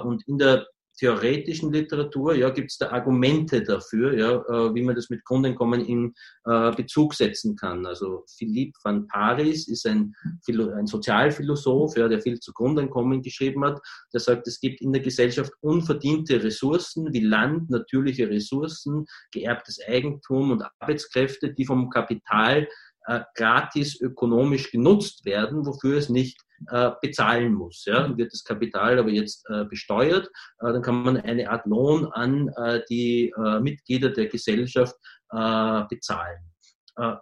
[0.04, 0.65] Und in der
[1.02, 5.84] theoretischen Literatur ja, gibt es da Argumente dafür, ja, äh, wie man das mit Grundeinkommen
[5.84, 6.14] in
[6.46, 7.88] äh, Bezug setzen kann.
[7.88, 10.16] Also Philippe van Paris ist ein,
[10.48, 13.82] ein Sozialphilosoph, ja, der viel zu Grundeinkommen geschrieben hat.
[14.14, 20.52] Der sagt, es gibt in der Gesellschaft unverdiente Ressourcen wie Land, natürliche Ressourcen, geerbtes Eigentum
[20.52, 22.68] und Arbeitskräfte, die vom Kapital
[23.08, 27.86] äh, gratis ökonomisch genutzt werden, wofür es nicht äh, bezahlen muss.
[27.86, 28.02] Ja?
[28.02, 30.28] Dann wird das Kapital aber jetzt äh, besteuert,
[30.60, 34.95] äh, dann kann man eine Art Lohn an äh, die äh, Mitglieder der Gesellschaft
[35.89, 36.39] bezahlen.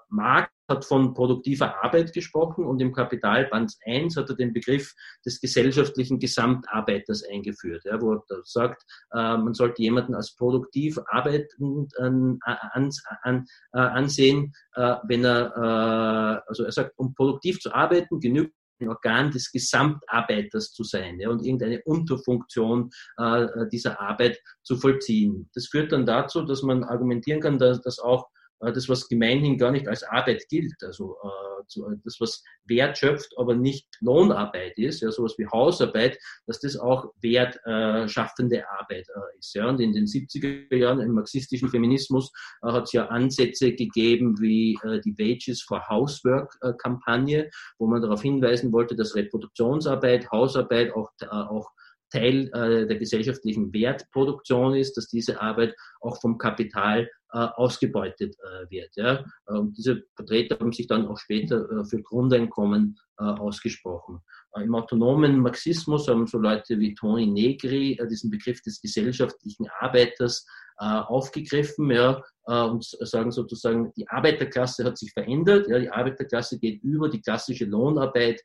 [0.09, 4.93] Marx hat von produktiver Arbeit gesprochen und im Kapitalband 1 hat er den Begriff
[5.25, 11.97] des gesellschaftlichen Gesamtarbeiters eingeführt, ja, wo er sagt, äh, man sollte jemanden als produktiv arbeitend
[11.97, 12.89] an, an,
[13.23, 18.53] an, ansehen, äh, wenn er, äh, also er sagt, um produktiv zu arbeiten, genügt
[18.87, 25.49] Organ des Gesamtarbeiters zu sein ja, und irgendeine Unterfunktion äh, dieser Arbeit zu vollziehen.
[25.53, 29.71] Das führt dann dazu, dass man argumentieren kann, dass, dass auch das, was gemeinhin gar
[29.71, 35.01] nicht als Arbeit gilt, also äh, äh, das, was Wert schöpft, aber nicht Lohnarbeit ist,
[35.01, 39.55] ja, sowas wie Hausarbeit, dass das auch wertschaffende Arbeit ist.
[39.55, 39.69] Ja.
[39.69, 45.17] Und in den 70er Jahren im marxistischen Feminismus hat es ja Ansätze gegeben wie die
[45.17, 51.71] Wages for Housework-Kampagne, wo man darauf hinweisen wollte, dass Reproduktionsarbeit, Hausarbeit auch, auch
[52.11, 58.69] Teil äh, der gesellschaftlichen Wertproduktion ist, dass diese Arbeit auch vom Kapital äh, ausgebeutet äh,
[58.69, 58.95] wird.
[58.95, 59.23] Ja?
[59.45, 64.21] Und diese Vertreter haben sich dann auch später äh, für Grundeinkommen äh, ausgesprochen.
[64.55, 70.45] Äh, Im autonomen Marxismus haben so Leute wie Toni Negri diesen Begriff des gesellschaftlichen Arbeiters
[70.81, 75.67] aufgegriffen ja, und sagen sozusagen, die Arbeiterklasse hat sich verändert.
[75.67, 78.41] Ja, die Arbeiterklasse geht über die klassische Lohnarbeit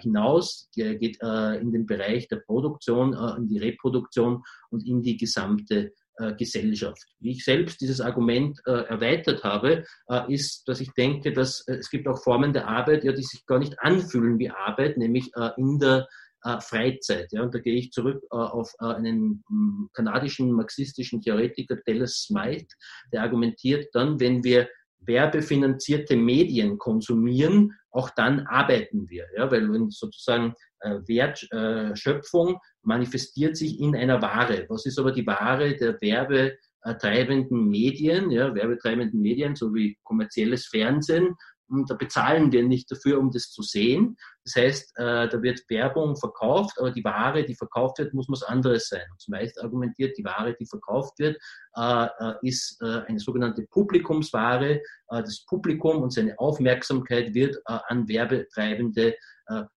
[0.00, 5.90] hinaus, geht in den Bereich der Produktion, in die Reproduktion und in die gesamte äh,
[6.36, 7.02] Gesellschaft.
[7.20, 11.74] Wie ich selbst dieses Argument äh, erweitert habe, äh, ist, dass ich denke, dass äh,
[11.74, 15.30] es gibt auch Formen der Arbeit, ja, die sich gar nicht anfühlen wie Arbeit, nämlich
[15.36, 16.06] äh, in der
[16.44, 17.32] äh, Freizeit.
[17.32, 22.74] Ja, und da gehe ich zurück auf einen hm, kanadischen marxistischen Theoretiker, Dallas Smythe,
[23.12, 24.68] der argumentiert dann, wenn wir
[25.06, 29.26] werbefinanzierte Medien konsumieren, auch dann arbeiten wir.
[29.36, 34.66] Ja, weil wenn sozusagen äh, Wertschöpfung manifestiert sich in einer Ware.
[34.68, 41.34] Was ist aber die Ware der werbetreibenden Medien, ja, werbetreibenden Medien, so wie kommerzielles Fernsehen
[41.68, 44.16] da bezahlen wir nicht dafür, um das zu sehen.
[44.44, 48.42] Das heißt, äh, da wird Werbung verkauft, aber die Ware, die verkauft wird, muss was
[48.42, 49.04] anderes sein.
[49.10, 51.38] Und zumeist argumentiert, die Ware, die verkauft wird,
[51.76, 54.74] äh, äh ist äh, eine sogenannte Publikumsware.
[54.74, 59.16] Äh, das Publikum und seine Aufmerksamkeit wird äh, an Werbetreibende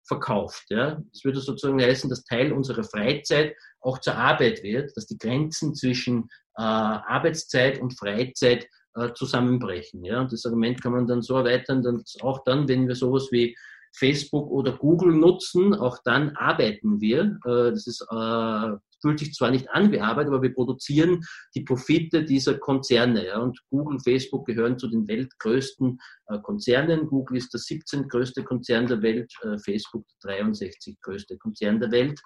[0.06, 0.66] verkauft.
[0.68, 1.02] Ja.
[1.10, 5.74] Das würde sozusagen heißen, dass Teil unserer Freizeit auch zur Arbeit wird, dass die Grenzen
[5.74, 10.04] zwischen Arbeitszeit und Freizeit äh, zusammenbrechen.
[10.04, 10.20] Ja?
[10.20, 13.56] Und das Argument kann man dann so erweitern, dass auch dann, wenn wir sowas wie
[13.96, 17.38] Facebook oder Google nutzen, auch dann arbeiten wir.
[17.44, 21.22] Äh, das ist äh, fühlt sich zwar nicht an wie Arbeit, aber wir produzieren
[21.54, 23.26] die Profite dieser Konzerne.
[23.26, 23.38] Ja.
[23.38, 25.98] Und Google, Facebook gehören zu den weltgrößten
[26.42, 27.06] Konzernen.
[27.06, 28.08] Google ist der 17.
[28.08, 30.98] größte Konzern der Welt, äh, Facebook der 63.
[31.00, 32.20] größte Konzern der Welt.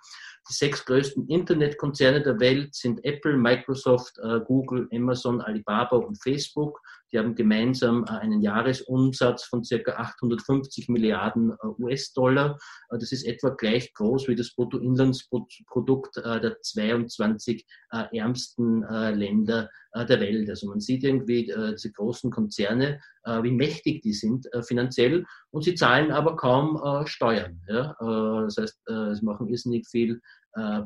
[0.49, 6.81] Die sechs größten Internetkonzerne der Welt sind Apple, Microsoft, äh, Google, Amazon, Alibaba und Facebook.
[7.13, 12.59] Die haben gemeinsam äh, einen Jahresumsatz von circa 850 Milliarden äh, US-Dollar.
[12.91, 17.67] Äh, das ist etwa gleich groß wie das Bruttoinlandsprodukt der 22
[18.13, 19.71] ärmsten Länder
[20.05, 20.49] der Welt.
[20.49, 23.01] Also man sieht irgendwie diese großen Konzerne,
[23.43, 27.61] wie mächtig die sind finanziell und sie zahlen aber kaum Steuern.
[27.69, 30.21] Das heißt, sie machen irrsinnig viel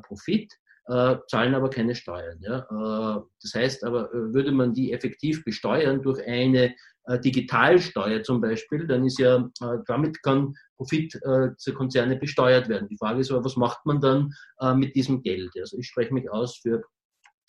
[0.03, 0.53] Profit
[0.89, 2.43] äh, zahlen aber keine Steuern.
[2.43, 8.41] Äh, das heißt aber, äh, würde man die effektiv besteuern durch eine äh, Digitalsteuer zum
[8.41, 12.89] Beispiel, dann ist ja, äh, damit kann Profit äh, zur Konzerne besteuert werden.
[12.89, 14.35] Die Frage ist aber, was macht man dann
[14.77, 15.51] mit diesem Geld?
[15.59, 16.83] Also ich spreche mich aus für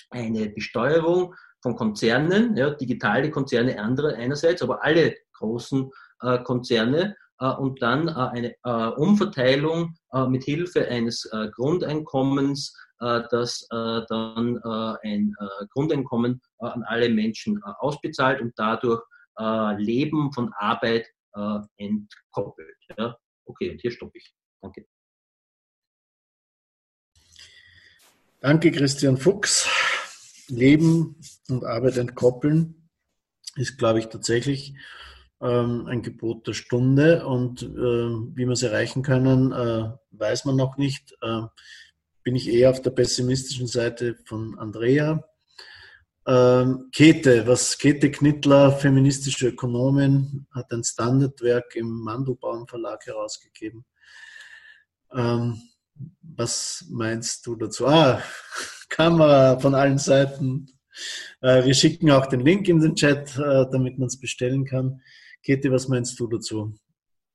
[0.10, 5.90] eine Besteuerung von Konzernen, ja, digitale Konzerne andere einerseits, aber alle großen
[6.44, 8.56] Konzerne und dann eine
[8.98, 9.96] Umverteilung
[10.28, 14.62] mit Hilfe eines Grundeinkommens dass dann
[15.04, 15.36] ein
[15.74, 19.02] Grundeinkommen an alle Menschen ausbezahlt und dadurch
[19.78, 21.08] Leben von Arbeit
[21.78, 22.78] entkoppelt.
[22.98, 23.18] Ja?
[23.46, 24.34] Okay, und hier stoppe ich.
[24.62, 24.86] Danke.
[28.40, 29.68] Danke, Christian Fuchs.
[30.48, 31.16] Leben
[31.50, 32.90] und Arbeit entkoppeln
[33.56, 34.76] ist, glaube ich, tatsächlich
[35.42, 37.26] ähm, ein Gebot der Stunde.
[37.26, 41.16] Und äh, wie wir es erreichen können, äh, weiß man noch nicht.
[41.22, 41.44] Äh,
[42.24, 45.24] bin ich eher auf der pessimistischen Seite von Andrea.
[46.26, 53.84] Ähm, Käthe, was Käthe Knittler, feministische Ökonomin, hat ein Standardwerk im Mandelbaum Verlag herausgegeben.
[55.12, 55.62] Ähm,
[56.22, 57.88] was meinst du dazu?
[57.88, 58.22] Ah,
[58.94, 60.68] Kamera von allen Seiten.
[61.42, 65.02] Äh, wir schicken auch den Link in den Chat, äh, damit man es bestellen kann.
[65.42, 66.76] Käthe, was meinst du dazu?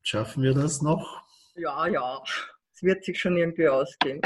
[0.02, 1.20] Schaffen wir das noch?
[1.56, 2.22] Ja, ja,
[2.72, 4.20] es wird sich schon irgendwie ausgehen.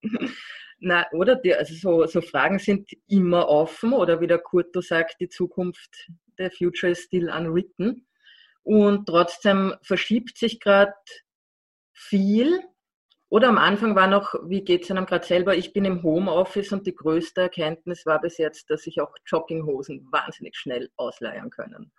[0.78, 1.34] Na, oder?
[1.34, 6.10] Die, also so, so Fragen sind immer offen oder wie der Kurto sagt, die Zukunft,
[6.38, 8.06] der Future is still unwritten.
[8.62, 10.94] Und trotzdem verschiebt sich gerade
[11.92, 12.60] viel
[13.32, 15.56] oder am Anfang war noch, wie geht es einem gerade selber?
[15.56, 20.06] Ich bin im Homeoffice und die größte Erkenntnis war bis jetzt, dass sich auch Jogginghosen
[20.12, 21.90] wahnsinnig schnell ausleihen können.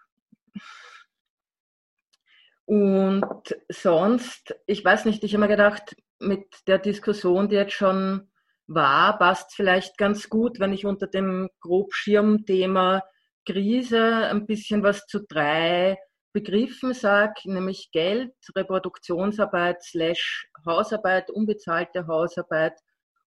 [2.66, 8.30] Und sonst, ich weiß nicht, ich habe mir gedacht, mit der Diskussion, die jetzt schon
[8.68, 13.02] war, passt vielleicht ganz gut, wenn ich unter dem Grobschirmthema
[13.44, 15.98] Krise ein bisschen was zu drei
[16.34, 22.80] Begriffen sage, nämlich Geld, Reproduktionsarbeit, slash Hausarbeit, unbezahlte Hausarbeit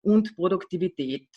[0.02, 1.30] und Produktivität.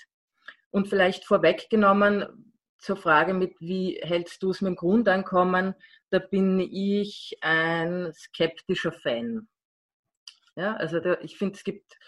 [0.71, 5.75] Und vielleicht vorweggenommen zur Frage mit, wie hältst du es mit dem Grundeinkommen,
[6.11, 9.49] da bin ich ein skeptischer Fan.
[10.57, 11.99] Ja, also da, ich finde, es gibt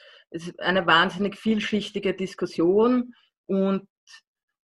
[0.58, 3.14] eine wahnsinnig vielschichtige Diskussion
[3.46, 3.88] und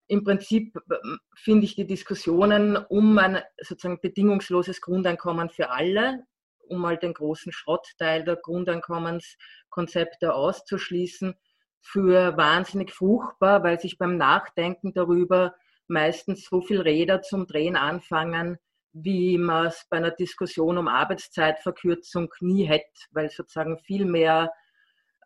[0.07, 6.25] im Prinzip ähm, finde ich die Diskussionen um ein sozusagen bedingungsloses Grundeinkommen für alle,
[6.67, 11.35] um mal den großen Schrottteil der Grundeinkommenskonzepte auszuschließen,
[11.81, 15.53] für wahnsinnig fruchtbar, weil sich beim Nachdenken darüber
[15.87, 18.57] meistens so viel Räder zum Drehen anfangen,
[18.93, 24.51] wie man es bei einer Diskussion um Arbeitszeitverkürzung nie hätte, weil sozusagen viel mehr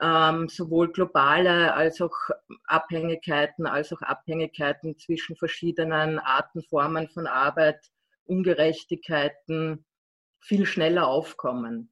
[0.02, 2.16] ähm, sowohl globale als auch
[2.66, 7.80] Abhängigkeiten, als auch Abhängigkeiten zwischen verschiedenen Arten, Formen von Arbeit,
[8.26, 9.86] Ungerechtigkeiten
[10.40, 11.92] viel schneller aufkommen.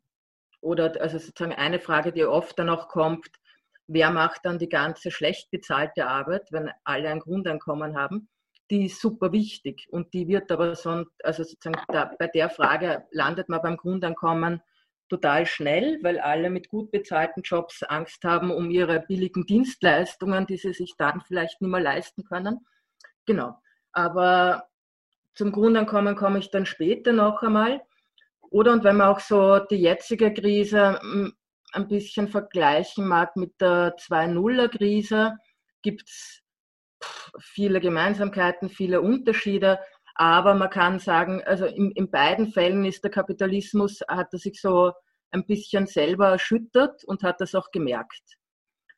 [0.62, 3.30] Oder also sozusagen eine Frage, die oft dann auch kommt,
[3.88, 8.30] wer macht dann die ganze schlecht bezahlte Arbeit, wenn alle ein Grundeinkommen haben?
[8.72, 13.06] Die ist super wichtig und die wird aber so, also sozusagen da, bei der Frage
[13.12, 14.62] landet man beim Grundeinkommen
[15.10, 20.58] total schnell, weil alle mit gut bezahlten Jobs Angst haben um ihre billigen Dienstleistungen, die
[20.58, 22.66] sie sich dann vielleicht nicht mehr leisten können.
[23.26, 23.56] Genau.
[23.92, 24.68] Aber
[25.36, 27.82] zum Grundeinkommen komme ich dann später noch einmal.
[28.50, 31.34] Oder und wenn man auch so die jetzige Krise hm,
[31.74, 35.38] ein bisschen vergleichen mag mit der 2.0er-Krise,
[35.82, 36.42] gibt es
[37.40, 39.80] viele Gemeinsamkeiten, viele Unterschiede.
[40.16, 44.60] Aber man kann sagen, also in, in beiden Fällen ist der Kapitalismus, hat er sich
[44.60, 44.94] so
[45.32, 48.38] ein bisschen selber erschüttert und hat das auch gemerkt.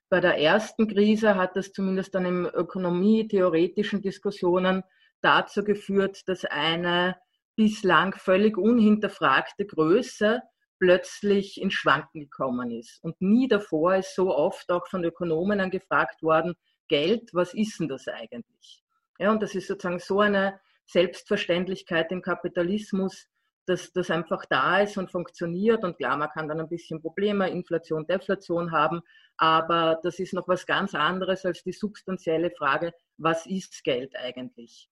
[0.10, 4.84] Bei der ersten Krise hat das zumindest dann in ökonomie-theoretischen Diskussionen
[5.21, 7.17] dazu geführt, dass eine
[7.56, 10.41] bislang völlig unhinterfragte Größe
[10.80, 13.03] plötzlich in Schwanken gekommen ist.
[13.03, 16.53] Und nie davor ist so oft auch von Ökonomen gefragt worden,
[16.88, 18.84] Geld, was ist denn das eigentlich?
[19.19, 23.28] Ja, und das ist sozusagen so eine Selbstverständlichkeit im Kapitalismus,
[23.67, 25.84] dass das einfach da ist und funktioniert.
[25.84, 29.02] Und klar, man kann dann ein bisschen Probleme, Inflation, Deflation haben,
[29.38, 34.89] aber das ist noch was ganz anderes als die substanzielle Frage, was ist Geld eigentlich?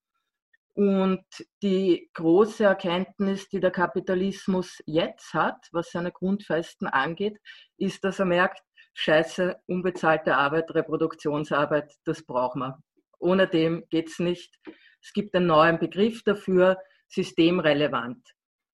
[0.73, 1.23] Und
[1.63, 7.37] die große Erkenntnis, die der Kapitalismus jetzt hat, was seine Grundfesten angeht,
[7.77, 8.61] ist, dass er merkt,
[8.93, 12.73] scheiße, unbezahlte Arbeit, Reproduktionsarbeit, das braucht man.
[13.19, 14.59] Ohne dem geht es nicht.
[15.05, 18.27] Es gibt einen neuen Begriff dafür, systemrelevant.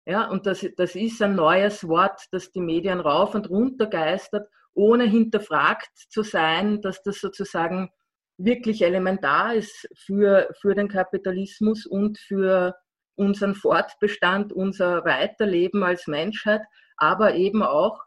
[0.06, 4.48] Ja, und das, das ist ein neues Wort, das die Medien rauf und runter geistert,
[4.72, 7.90] ohne hinterfragt zu sein, dass das sozusagen
[8.38, 12.76] wirklich elementar ist für, für den Kapitalismus und für
[13.16, 16.62] unseren Fortbestand, unser Weiterleben als Menschheit,
[16.96, 18.04] aber eben auch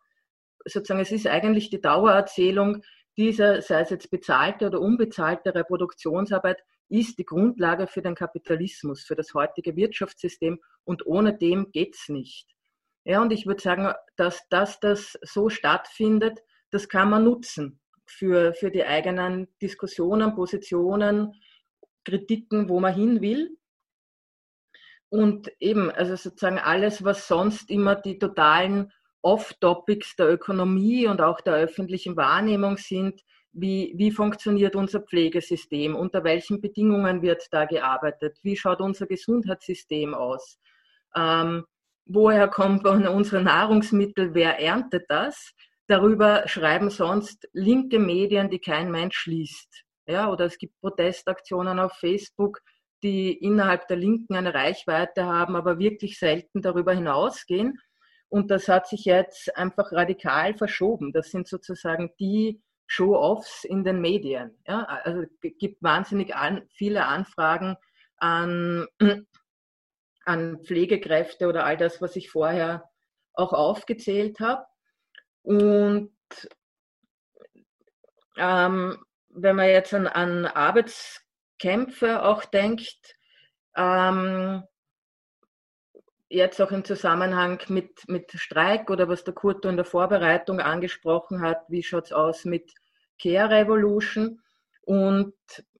[0.66, 2.84] sozusagen, es ist eigentlich die Dauererzählung
[3.18, 6.64] dieser, sei es jetzt bezahlte oder unbezahlte Reproduktionsarbeit,
[7.00, 12.10] ist die Grundlage für den Kapitalismus, für das heutige Wirtschaftssystem und ohne dem geht es
[12.10, 12.48] nicht.
[13.04, 16.40] Ja, und ich würde sagen, dass, dass das so stattfindet,
[16.72, 17.80] das kann man nutzen.
[18.06, 21.34] für, für die eigenen Diskussionen, Positionen,
[22.06, 23.58] Kritiken, wo man hin will.
[25.10, 28.92] Und eben, also sozusagen alles, was sonst immer die totalen
[29.22, 33.22] Off-Topics der Ökonomie und auch der öffentlichen Wahrnehmung sind,
[33.54, 40.14] wie, wie funktioniert unser Pflegesystem, unter welchen Bedingungen wird da gearbeitet, wie schaut unser Gesundheitssystem
[40.14, 40.60] aus,
[41.16, 41.66] ähm,
[42.06, 45.54] woher kommen unsere Nahrungsmittel, wer erntet das.
[45.88, 49.84] Darüber schreiben sonst linke Medien, die kein Mensch liest.
[50.08, 52.60] Ja, oder es gibt Protestaktionen auf Facebook,
[53.04, 57.80] die innerhalb der Linken eine Reichweite haben, aber wirklich selten darüber hinausgehen.
[58.30, 61.12] Und das hat sich jetzt einfach radikal verschoben.
[61.14, 62.62] Das sind sozusagen die
[62.94, 64.56] Show-offs in den Medien.
[64.68, 67.76] Ja, also es gibt wahnsinnig an, viele Anfragen
[68.18, 68.88] an,
[70.26, 72.88] an Pflegekräfte oder all das, was ich vorher
[73.34, 74.66] auch aufgezählt habe.
[75.42, 76.14] Und
[78.38, 83.16] ähm, wenn man jetzt an, an Arbeitskämpfe auch denkt,
[83.76, 84.64] ähm,
[86.30, 91.42] jetzt auch im Zusammenhang mit, mit Streik oder was der Kurto in der Vorbereitung angesprochen
[91.42, 92.72] hat, wie schaut es aus mit
[93.24, 94.42] Care Revolution?
[94.82, 95.34] Und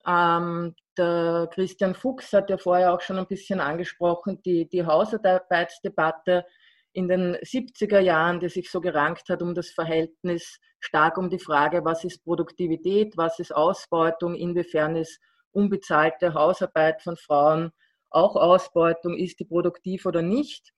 [0.08, 6.46] ähm, der Christian Fuchs hat ja vorher auch schon ein bisschen angesprochen, die, die Hausarbeitsdebatte
[6.94, 11.40] in den 70er Jahren, die sich so gerankt hat um das Verhältnis, stark um die
[11.40, 15.20] Frage, was ist Produktivität, was ist Ausbeutung, inwiefern ist
[15.52, 17.72] unbezahlte Hausarbeit von Frauen
[18.10, 20.72] auch Ausbeutung, ist die produktiv oder nicht.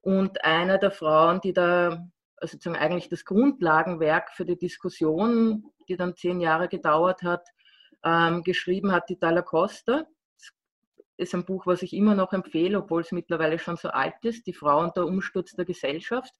[0.00, 2.08] Und eine der Frauen, die da
[2.40, 7.46] also sozusagen eigentlich das Grundlagenwerk für die Diskussion, die dann zehn Jahre gedauert hat,
[8.04, 10.04] ähm, geschrieben hat, die Dalla Costa.
[10.36, 10.52] Das
[11.16, 14.46] ist ein Buch, was ich immer noch empfehle, obwohl es mittlerweile schon so alt ist,
[14.46, 16.32] Die Frau und der Umsturz der Gesellschaft.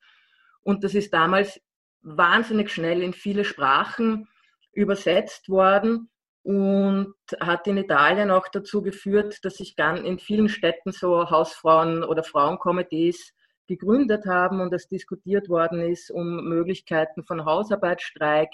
[0.62, 1.60] Und das ist damals
[2.00, 4.28] wahnsinnig schnell in viele Sprachen
[4.72, 6.10] übersetzt worden
[6.42, 12.22] und hat in Italien auch dazu geführt, dass sich in vielen Städten so Hausfrauen- oder
[12.22, 13.34] Frauenkomitees
[13.68, 18.50] gegründet haben und es diskutiert worden ist um Möglichkeiten von Hausarbeitsstreik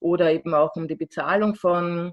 [0.00, 2.12] oder eben auch um die Bezahlung von,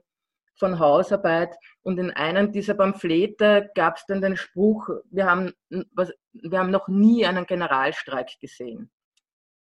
[0.55, 1.55] von Hausarbeit.
[1.83, 5.53] Und in einem dieser Pamphlete gab es dann den Spruch, wir haben,
[5.93, 8.91] was, wir haben noch nie einen Generalstreik gesehen.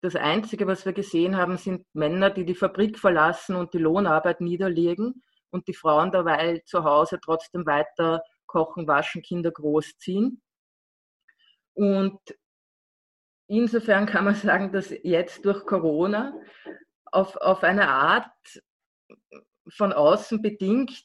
[0.02, 4.40] Das Einzige, was wir gesehen haben, sind Männer, die die Fabrik verlassen und die Lohnarbeit
[4.40, 10.40] niederlegen und die Frauen derweil zu Hause trotzdem weiter kochen, waschen, Kinder großziehen.
[11.74, 12.18] Und
[13.50, 16.32] insofern kann man sagen, dass jetzt durch Corona
[17.06, 18.30] auf, auf eine Art
[19.68, 21.04] von außen bedingt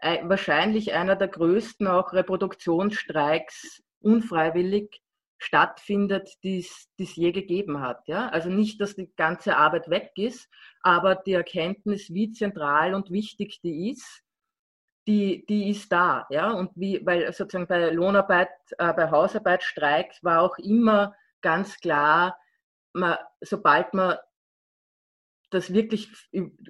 [0.00, 5.00] wahrscheinlich einer der größten auch Reproduktionsstreiks unfreiwillig
[5.38, 8.06] stattfindet, die es je gegeben hat.
[8.08, 8.28] Ja?
[8.28, 10.48] Also nicht, dass die ganze Arbeit weg ist,
[10.82, 14.22] aber die Erkenntnis, wie zentral und wichtig die ist,
[15.06, 16.26] die, die ist da.
[16.30, 16.52] Ja?
[16.52, 22.38] Und wie, weil sozusagen bei Lohnarbeit, äh, bei Hausarbeitsstreik war auch immer ganz klar,
[22.92, 24.16] man, sobald man
[25.50, 26.10] das wirklich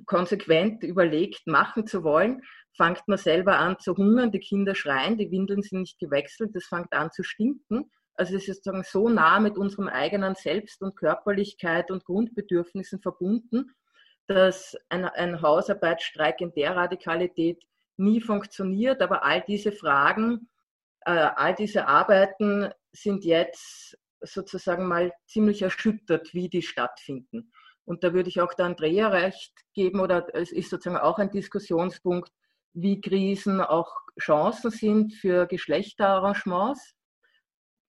[0.07, 2.43] konsequent überlegt machen zu wollen,
[2.77, 6.65] fängt man selber an zu hungern, die Kinder schreien, die Windeln sind nicht gewechselt, das
[6.65, 7.91] fängt an zu stinken.
[8.15, 13.73] Also es ist sozusagen so nah mit unserem eigenen Selbst und Körperlichkeit und Grundbedürfnissen verbunden,
[14.27, 17.63] dass ein, ein Hausarbeitsstreik in der Radikalität
[17.97, 19.01] nie funktioniert.
[19.01, 20.49] Aber all diese Fragen,
[21.05, 27.53] äh, all diese Arbeiten sind jetzt sozusagen mal ziemlich erschüttert, wie die stattfinden.
[27.85, 31.31] Und da würde ich auch der Andrea recht geben, oder es ist sozusagen auch ein
[31.31, 32.33] Diskussionspunkt,
[32.75, 36.95] wie Krisen auch Chancen sind für Geschlechterarrangements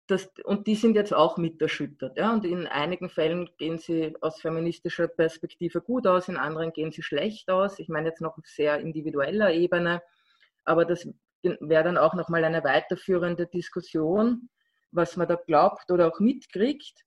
[0.07, 2.17] das, und die sind jetzt auch mit erschüttert.
[2.17, 2.33] Ja?
[2.33, 7.03] Und in einigen Fällen gehen sie aus feministischer Perspektive gut aus, in anderen gehen sie
[7.03, 7.77] schlecht aus.
[7.79, 10.01] Ich meine jetzt noch auf sehr individueller Ebene,
[10.63, 11.07] aber das
[11.43, 14.49] wäre dann auch nochmal eine weiterführende Diskussion,
[14.91, 17.03] was man da glaubt oder auch mitkriegt.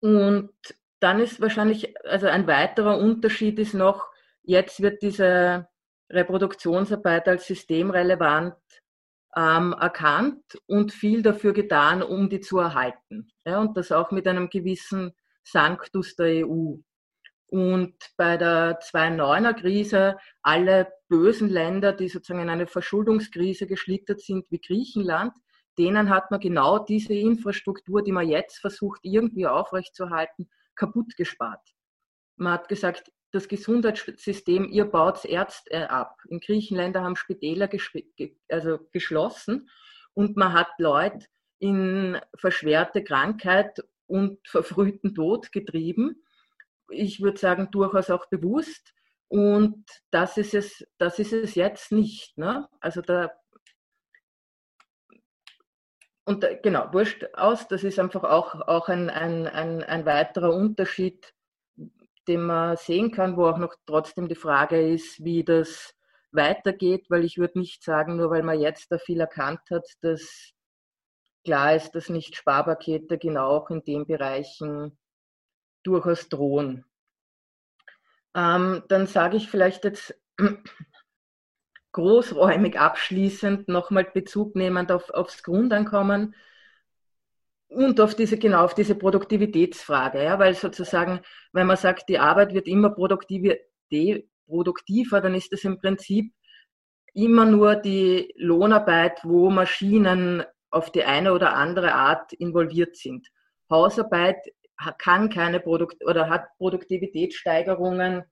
[0.00, 0.52] Und
[1.00, 4.06] dann ist wahrscheinlich, also ein weiterer Unterschied ist noch,
[4.42, 5.68] jetzt wird diese
[6.10, 8.56] Reproduktionsarbeit als systemrelevant
[9.36, 13.30] ähm, erkannt und viel dafür getan, um die zu erhalten.
[13.44, 15.12] Ja, und das auch mit einem gewissen
[15.42, 16.76] Sanctus der EU.
[17.48, 24.46] Und bei der 2.9er Krise, alle bösen Länder, die sozusagen in eine Verschuldungskrise geschlittert sind,
[24.50, 25.34] wie Griechenland,
[25.78, 31.62] denen hat man genau diese Infrastruktur, die man jetzt versucht irgendwie aufrechtzuerhalten, kaputt gespart.
[32.36, 36.18] Man hat gesagt, das Gesundheitssystem, ihr baut Ärzte ab.
[36.28, 37.68] In Griechenland haben Spitäler
[38.50, 39.70] also geschlossen
[40.12, 41.26] und man hat Leute
[41.58, 46.22] in verschwerte Krankheit und verfrühten Tod getrieben.
[46.90, 48.92] ich würde sagen, durchaus auch bewusst.
[49.28, 52.36] Und das ist es, das ist es jetzt nicht.
[52.36, 52.68] Ne?
[52.80, 53.30] Also da
[56.24, 61.34] und genau, wurscht aus, das ist einfach auch, auch ein, ein, ein, ein weiterer Unterschied,
[62.28, 65.94] den man sehen kann, wo auch noch trotzdem die Frage ist, wie das
[66.30, 70.52] weitergeht, weil ich würde nicht sagen, nur weil man jetzt da viel erkannt hat, dass
[71.44, 74.96] klar ist, dass nicht Sparpakete genau auch in den Bereichen
[75.82, 76.84] durchaus drohen.
[78.34, 80.14] Ähm, dann sage ich vielleicht jetzt
[81.92, 86.34] großräumig abschließend nochmal Bezug nehmend auf, aufs Grundeinkommen
[87.68, 91.20] und auf diese, genau auf diese Produktivitätsfrage, ja, weil sozusagen,
[91.52, 93.56] wenn man sagt, die Arbeit wird immer produktiver,
[95.20, 96.32] dann ist es im Prinzip
[97.14, 103.28] immer nur die Lohnarbeit, wo Maschinen auf die eine oder andere Art involviert sind.
[103.70, 104.38] Hausarbeit
[104.98, 108.24] kann keine Produkt oder hat Produktivitätssteigerungen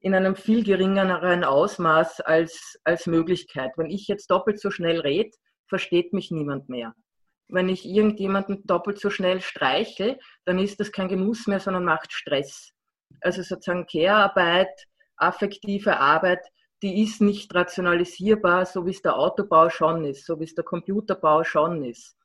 [0.00, 3.72] in einem viel geringeren Ausmaß als, als Möglichkeit.
[3.76, 5.30] Wenn ich jetzt doppelt so schnell rede,
[5.68, 6.94] versteht mich niemand mehr.
[7.48, 12.12] Wenn ich irgendjemanden doppelt so schnell streiche, dann ist das kein Genuss mehr, sondern macht
[12.12, 12.72] Stress.
[13.20, 14.86] Also sozusagen Care-Arbeit,
[15.16, 16.40] affektive Arbeit,
[16.82, 20.64] die ist nicht rationalisierbar, so wie es der Autobau schon ist, so wie es der
[20.64, 22.16] Computerbau schon ist.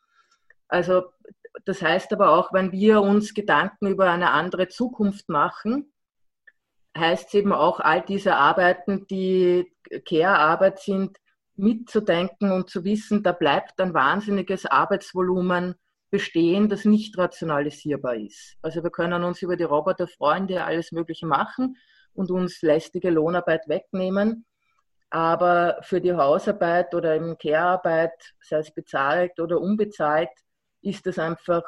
[0.68, 1.12] Also
[1.66, 5.92] das heißt aber auch, wenn wir uns Gedanken über eine andere Zukunft machen,
[6.98, 9.72] heißt es eben auch, all diese Arbeiten, die
[10.06, 11.18] Care-Arbeit sind,
[11.58, 15.76] mitzudenken und zu wissen, da bleibt ein wahnsinniges Arbeitsvolumen
[16.10, 18.58] bestehen, das nicht rationalisierbar ist.
[18.62, 21.78] Also wir können uns über die Roboter freuen, die alles Mögliche machen
[22.14, 24.46] und uns lästige Lohnarbeit wegnehmen.
[25.10, 30.30] Aber für die Hausarbeit oder eben Care-Arbeit, sei es bezahlt oder unbezahlt,
[30.82, 31.64] ist das einfach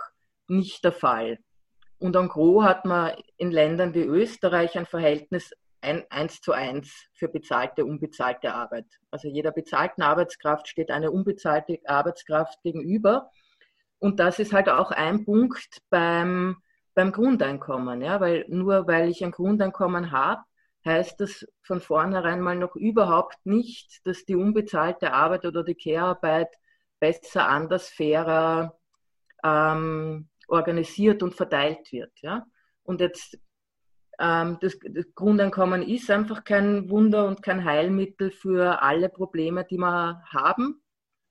[0.47, 1.39] nicht der Fall.
[1.99, 7.07] Und en gros hat man in Ländern wie Österreich ein Verhältnis ein, eins zu eins
[7.13, 8.85] für bezahlte, unbezahlte Arbeit.
[9.11, 13.31] Also jeder bezahlten Arbeitskraft steht eine unbezahlte Arbeitskraft gegenüber.
[13.99, 16.57] Und das ist halt auch ein Punkt beim,
[16.93, 18.01] beim Grundeinkommen.
[18.01, 18.19] Ja?
[18.19, 20.41] Weil nur weil ich ein Grundeinkommen habe,
[20.85, 26.49] heißt das von vornherein mal noch überhaupt nicht, dass die unbezahlte Arbeit oder die Care-Arbeit
[26.99, 28.77] besser, anders, fairer,
[29.43, 32.11] ähm, organisiert und verteilt wird.
[32.21, 32.45] Ja?
[32.83, 33.37] Und jetzt
[34.19, 39.77] ähm, das, das, Grundeinkommen ist einfach kein Wunder und kein Heilmittel für alle Probleme, die
[39.77, 40.81] wir haben.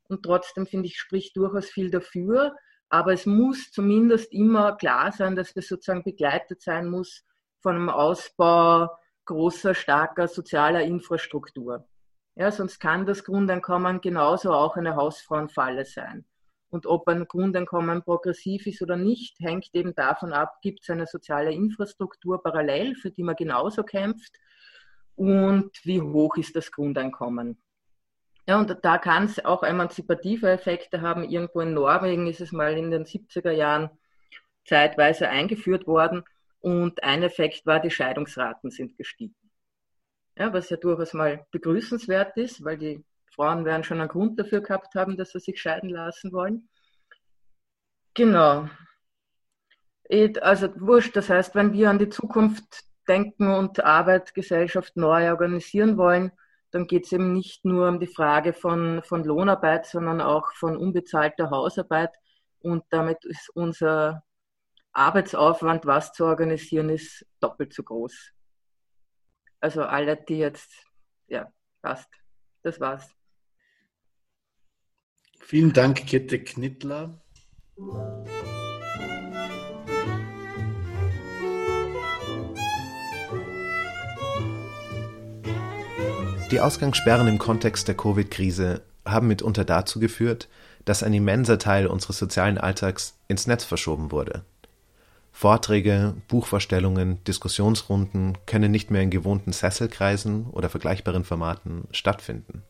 [0.09, 2.55] Und trotzdem finde ich, spricht durchaus viel dafür.
[2.89, 7.25] Aber es muss zumindest immer klar sein, dass es sozusagen begleitet sein muss
[7.61, 8.89] von einem Ausbau
[9.25, 11.89] großer, starker sozialer Infrastruktur.
[12.37, 16.25] Ja, sonst kann das Grundeinkommen genauso auch eine Hausfrauenfalle sein.
[16.69, 21.07] Und ob ein Grundeinkommen progressiv ist oder nicht, hängt eben davon ab, gibt es eine
[21.07, 24.37] soziale Infrastruktur parallel, für die man genauso kämpft
[25.15, 27.59] und wie hoch ist das Grundeinkommen.
[28.47, 31.25] Ja, und da kann es auch emanzipative Effekte haben.
[31.25, 33.91] Irgendwo in Norwegen ist es mal in den 70er Jahren
[34.65, 36.23] zeitweise eingeführt worden
[36.61, 39.35] und ein Effekt war, die Scheidungsraten sind gestiegen.
[40.37, 43.05] Ja, was ja durchaus mal begrüßenswert ist, weil die
[43.37, 46.69] Frauen werden schon einen Grund dafür gehabt haben, dass sie sich scheiden lassen wollen.
[48.15, 48.69] Genau.
[50.41, 55.97] Also wurscht, das heißt, wenn wir an die Zukunft denken und Arbeit, Gesellschaft neu organisieren
[55.97, 56.33] wollen,
[56.71, 60.77] dann geht es eben nicht nur um die Frage von, von Lohnarbeit, sondern auch von
[60.77, 62.15] unbezahlter Hausarbeit.
[62.61, 64.25] Und damit ist unser
[64.93, 68.33] Arbeitsaufwand, was zu organisieren ist, doppelt so groß.
[69.61, 70.71] Also alle, die jetzt,
[71.29, 72.11] ja, passt.
[72.63, 73.17] Das war's.
[75.49, 77.21] Vielen Dank, Kette Knittler.
[86.51, 90.49] Die Ausgangssperren im Kontext der Covid-Krise haben mitunter dazu geführt,
[90.85, 94.45] dass ein immenser Teil unseres sozialen Alltags ins Netz verschoben wurde.
[95.31, 102.65] Vorträge, Buchvorstellungen, Diskussionsrunden können nicht mehr in gewohnten Sesselkreisen oder vergleichbaren Formaten stattfinden.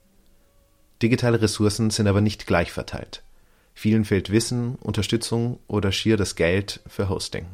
[1.03, 3.23] Digitale Ressourcen sind aber nicht gleich verteilt.
[3.75, 7.47] Vielen fehlt Wissen, Unterstützung oder schier das Geld für Hosting.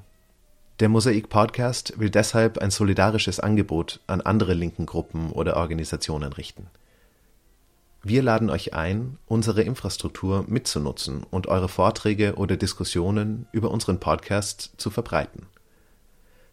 [0.78, 6.68] Der Mosaik Podcast will deshalb ein solidarisches Angebot an andere linken Gruppen oder Organisationen richten.
[8.04, 14.72] Wir laden euch ein, unsere Infrastruktur mitzunutzen und eure Vorträge oder Diskussionen über unseren Podcast
[14.76, 15.46] zu verbreiten.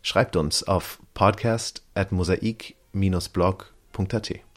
[0.02, 4.49] Schreibt uns auf podcast at mosaik-blog.at.